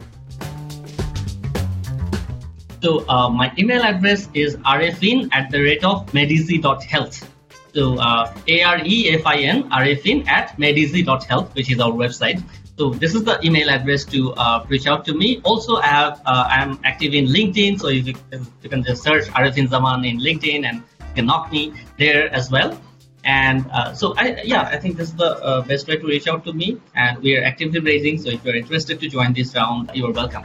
So 2.81 3.07
uh, 3.09 3.29
my 3.29 3.51
email 3.57 3.81
address 3.81 4.29
is 4.33 4.55
arefin 4.57 5.29
at 5.33 5.51
the 5.51 5.61
rate 5.61 5.83
of 5.83 6.05
medeasy.health. 6.13 7.36
So 7.73 7.99
uh, 7.99 8.33
A-R-E-F-I-N, 8.47 9.69
arefin 9.69 10.27
at 10.27 10.57
medeasy.health, 10.57 11.55
which 11.55 11.71
is 11.71 11.79
our 11.79 11.91
website. 11.91 12.41
So 12.77 12.91
this 12.91 13.15
is 13.15 13.23
the 13.23 13.39
email 13.43 13.69
address 13.69 14.05
to 14.05 14.33
uh, 14.33 14.65
reach 14.69 14.87
out 14.87 15.03
to 15.05 15.13
me. 15.13 15.41
Also, 15.43 15.77
I 15.77 15.87
have 15.87 16.21
uh, 16.25 16.47
I'm 16.49 16.79
active 16.83 17.13
in 17.13 17.25
LinkedIn, 17.25 17.79
so 17.79 17.89
you 17.89 18.13
can, 18.13 18.47
you 18.61 18.69
can 18.69 18.83
just 18.83 19.03
search 19.03 19.25
Arefin 19.29 19.67
Zaman 19.67 20.05
in 20.05 20.19
LinkedIn 20.19 20.63
and 20.63 20.77
you 20.77 21.15
can 21.15 21.25
knock 21.25 21.51
me 21.51 21.73
there 21.97 22.31
as 22.33 22.51
well. 22.51 22.79
And 23.23 23.65
uh, 23.71 23.93
so, 23.93 24.13
I, 24.15 24.41
yeah, 24.43 24.61
I 24.61 24.77
think 24.77 24.95
this 24.95 25.09
is 25.09 25.15
the 25.15 25.43
uh, 25.43 25.61
best 25.61 25.87
way 25.87 25.97
to 25.97 26.05
reach 26.05 26.27
out 26.27 26.45
to 26.45 26.53
me. 26.53 26.79
And 26.95 27.17
we 27.19 27.35
are 27.35 27.43
actively 27.43 27.79
raising, 27.79 28.17
so 28.19 28.29
if 28.29 28.45
you're 28.45 28.55
interested 28.55 28.99
to 29.01 29.09
join 29.09 29.33
this 29.33 29.53
round, 29.55 29.91
you 29.93 30.05
are 30.05 30.11
welcome. 30.11 30.43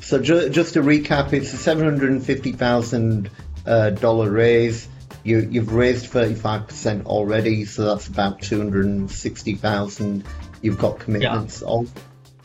So 0.00 0.20
ju- 0.20 0.48
just 0.50 0.74
to 0.74 0.82
recap, 0.82 1.32
it's 1.32 1.50
seven 1.50 1.84
hundred 1.84 2.10
and 2.10 2.24
fifty 2.24 2.52
thousand 2.52 3.28
dollar 3.66 4.30
raise. 4.30 4.88
You, 5.24 5.38
you've 5.38 5.72
raised 5.72 6.06
thirty 6.06 6.34
five 6.34 6.68
percent 6.68 7.06
already, 7.06 7.64
so 7.64 7.84
that's 7.84 8.06
about 8.06 8.42
two 8.42 8.58
hundred 8.58 8.86
and 8.86 9.10
sixty 9.10 9.54
thousand. 9.54 10.24
You've 10.62 10.78
got 10.78 10.98
commitments 10.98 11.62
yeah. 11.66 11.82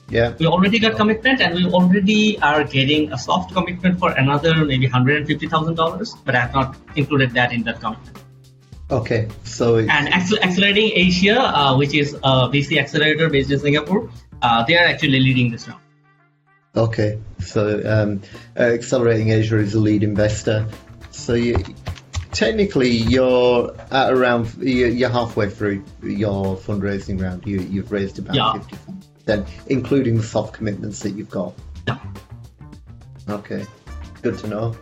Yeah. 0.10 0.36
We 0.38 0.46
already 0.46 0.78
got 0.80 0.98
commitment, 0.98 1.40
and 1.40 1.56
we 1.56 1.66
already 1.68 2.38
are 2.42 2.66
getting 2.66 3.14
a 3.14 3.18
soft 3.18 3.54
commitment 3.54 3.98
for 3.98 4.12
another 4.12 4.66
maybe 4.66 4.88
hundred 4.88 5.18
and 5.18 5.28
fifty 5.28 5.48
thousand 5.48 5.76
dollars, 5.76 6.14
but 6.26 6.36
I 6.36 6.42
have 6.42 6.54
not 6.54 6.76
included 6.96 7.32
that 7.32 7.54
in 7.54 7.64
that 7.64 7.80
commitment. 7.80 8.18
Okay, 8.90 9.30
so 9.46 9.78
and 9.78 10.14
accelerating 10.14 10.92
Asia, 10.94 11.40
uh, 11.40 11.78
which 11.78 11.94
is 11.94 12.14
a 12.14 12.50
VC 12.52 12.78
accelerator 12.78 13.30
based 13.30 13.50
in 13.50 13.60
Singapore, 13.60 14.10
uh, 14.42 14.66
they 14.66 14.76
are 14.76 14.86
actually 14.86 15.22
leading 15.22 15.50
this 15.50 15.66
round. 15.68 15.80
Okay, 16.76 17.20
so 17.40 17.82
um, 17.86 18.22
uh, 18.58 18.64
Accelerating 18.64 19.30
Asia 19.30 19.58
is 19.58 19.74
a 19.76 19.80
lead 19.80 20.04
investor. 20.04 20.68
So 21.12 21.34
you, 21.34 21.56
technically, 22.32 22.90
you're 22.90 23.76
at 23.92 24.12
around 24.12 24.54
you're 24.60 25.10
halfway 25.10 25.50
through 25.50 25.84
your 26.02 26.56
fundraising 26.58 27.22
round. 27.22 27.46
You, 27.46 27.60
you've 27.62 27.92
raised 27.92 28.20
about 28.20 28.36
yeah. 28.36 28.54
fifty 28.54 28.78
percent, 29.20 29.48
including 29.68 30.18
the 30.18 30.24
soft 30.24 30.54
commitments 30.54 31.00
that 31.02 31.12
you've 31.12 31.30
got. 31.30 31.54
Yeah. 31.88 32.00
Okay, 33.30 33.66
good 34.22 34.38
to 34.40 34.48
know. 34.48 34.76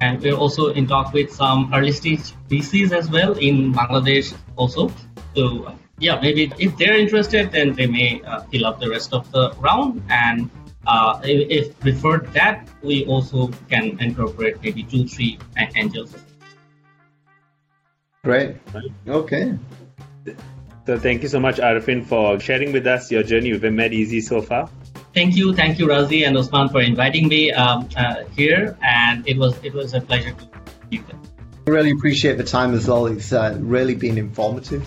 And 0.00 0.20
we're 0.20 0.36
also 0.36 0.72
in 0.72 0.86
talk 0.86 1.12
with 1.12 1.32
some 1.32 1.72
early 1.72 1.92
stage 1.92 2.32
VCs 2.48 2.92
as 2.92 3.10
well 3.10 3.32
in 3.34 3.72
Bangladesh 3.72 4.34
also. 4.56 4.90
So 5.34 5.74
yeah, 5.98 6.20
maybe 6.20 6.52
if 6.58 6.76
they're 6.76 6.96
interested, 6.96 7.52
then 7.52 7.74
they 7.74 7.86
may 7.86 8.20
uh, 8.22 8.40
fill 8.50 8.66
up 8.66 8.80
the 8.80 8.90
rest 8.90 9.12
of 9.12 9.30
the 9.30 9.52
round 9.60 10.02
and 10.08 10.50
uh, 10.86 11.20
if, 11.24 11.68
if 11.68 11.80
preferred 11.80 12.32
that, 12.32 12.68
we 12.82 13.06
also 13.06 13.48
can 13.68 13.98
incorporate 14.00 14.62
maybe 14.62 14.82
two, 14.82 15.06
three 15.06 15.38
angels. 15.76 16.14
Great. 18.22 18.56
Okay. 19.06 19.58
So 20.86 20.98
thank 20.98 21.22
you 21.22 21.28
so 21.28 21.40
much, 21.40 21.56
Arefin, 21.56 22.06
for 22.06 22.38
sharing 22.40 22.72
with 22.72 22.86
us 22.86 23.10
your 23.10 23.22
journey 23.22 23.52
with 23.52 23.62
MedEasy 23.62 24.22
so 24.22 24.42
far. 24.42 24.68
Thank 25.14 25.36
you, 25.36 25.54
thank 25.54 25.78
you, 25.78 25.86
Razy 25.86 26.26
and 26.26 26.36
Osman, 26.36 26.68
for 26.68 26.80
inviting 26.80 27.28
me 27.28 27.52
um, 27.52 27.88
uh, 27.96 28.24
here, 28.36 28.76
and 28.82 29.26
it 29.28 29.38
was 29.38 29.56
it 29.62 29.72
was 29.72 29.94
a 29.94 30.00
pleasure 30.00 30.32
to 30.32 30.48
be 30.90 30.96
here. 30.96 31.04
Really 31.66 31.92
appreciate 31.92 32.36
the 32.36 32.44
time 32.44 32.74
as 32.74 32.88
well. 32.88 33.06
It's 33.06 33.32
uh, 33.32 33.56
really 33.60 33.94
been 33.94 34.18
informative. 34.18 34.86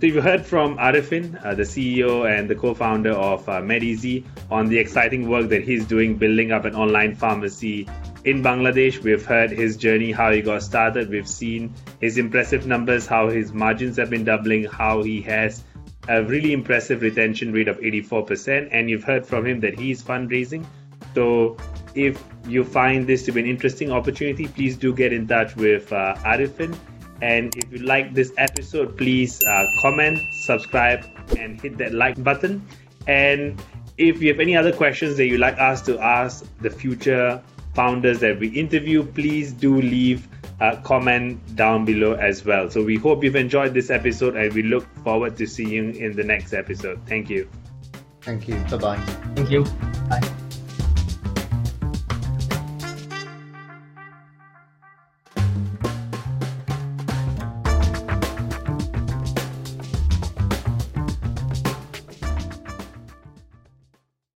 So 0.00 0.06
you've 0.06 0.24
heard 0.24 0.46
from 0.46 0.78
Arefin, 0.78 1.44
uh, 1.44 1.54
the 1.54 1.64
CEO 1.64 2.26
and 2.26 2.48
the 2.48 2.54
co-founder 2.54 3.10
of 3.10 3.46
uh, 3.46 3.60
MedEasy, 3.60 4.24
on 4.50 4.70
the 4.70 4.78
exciting 4.78 5.28
work 5.28 5.50
that 5.50 5.62
he's 5.62 5.84
doing 5.84 6.16
building 6.16 6.52
up 6.52 6.64
an 6.64 6.74
online 6.74 7.14
pharmacy 7.14 7.86
in 8.24 8.42
Bangladesh. 8.42 9.02
We've 9.02 9.22
heard 9.22 9.50
his 9.50 9.76
journey, 9.76 10.10
how 10.10 10.32
he 10.32 10.40
got 10.40 10.62
started. 10.62 11.10
We've 11.10 11.28
seen 11.28 11.74
his 12.00 12.16
impressive 12.16 12.66
numbers, 12.66 13.06
how 13.06 13.28
his 13.28 13.52
margins 13.52 13.98
have 13.98 14.08
been 14.08 14.24
doubling, 14.24 14.64
how 14.64 15.02
he 15.02 15.20
has 15.20 15.64
a 16.08 16.24
really 16.24 16.54
impressive 16.54 17.02
retention 17.02 17.52
rate 17.52 17.68
of 17.68 17.76
84%. 17.76 18.70
And 18.72 18.88
you've 18.88 19.04
heard 19.04 19.26
from 19.26 19.46
him 19.46 19.60
that 19.60 19.78
he's 19.78 20.02
fundraising. 20.02 20.64
So 21.14 21.58
if 21.94 22.24
you 22.48 22.64
find 22.64 23.06
this 23.06 23.26
to 23.26 23.32
be 23.32 23.40
an 23.40 23.46
interesting 23.46 23.92
opportunity, 23.92 24.48
please 24.48 24.78
do 24.78 24.94
get 24.94 25.12
in 25.12 25.26
touch 25.26 25.56
with 25.56 25.92
uh, 25.92 26.14
Arefin 26.24 26.74
and 27.22 27.54
if 27.56 27.70
you 27.72 27.78
like 27.78 28.14
this 28.14 28.32
episode, 28.38 28.96
please 28.96 29.42
uh, 29.44 29.66
comment, 29.78 30.18
subscribe, 30.32 31.04
and 31.38 31.60
hit 31.60 31.78
that 31.78 31.92
like 31.92 32.22
button. 32.22 32.66
And 33.06 33.62
if 33.98 34.22
you 34.22 34.28
have 34.28 34.40
any 34.40 34.56
other 34.56 34.72
questions 34.72 35.16
that 35.16 35.26
you'd 35.26 35.40
like 35.40 35.58
us 35.58 35.82
to 35.82 35.98
ask 35.98 36.46
the 36.60 36.70
future 36.70 37.42
founders 37.74 38.20
that 38.20 38.38
we 38.38 38.48
interview, 38.48 39.04
please 39.04 39.52
do 39.52 39.80
leave 39.80 40.28
a 40.60 40.76
comment 40.78 41.56
down 41.56 41.84
below 41.84 42.14
as 42.14 42.44
well. 42.44 42.70
So 42.70 42.82
we 42.82 42.96
hope 42.96 43.24
you've 43.24 43.36
enjoyed 43.36 43.74
this 43.74 43.90
episode 43.90 44.36
and 44.36 44.52
we 44.52 44.62
look 44.62 44.86
forward 45.02 45.36
to 45.38 45.46
seeing 45.46 45.70
you 45.70 45.90
in 45.90 46.16
the 46.16 46.24
next 46.24 46.52
episode. 46.52 47.00
Thank 47.06 47.30
you. 47.30 47.48
Thank 48.20 48.48
you. 48.48 48.56
Bye 48.70 48.76
bye. 48.76 48.96
Thank 49.34 49.50
you. 49.50 49.64
Bye. 50.08 50.20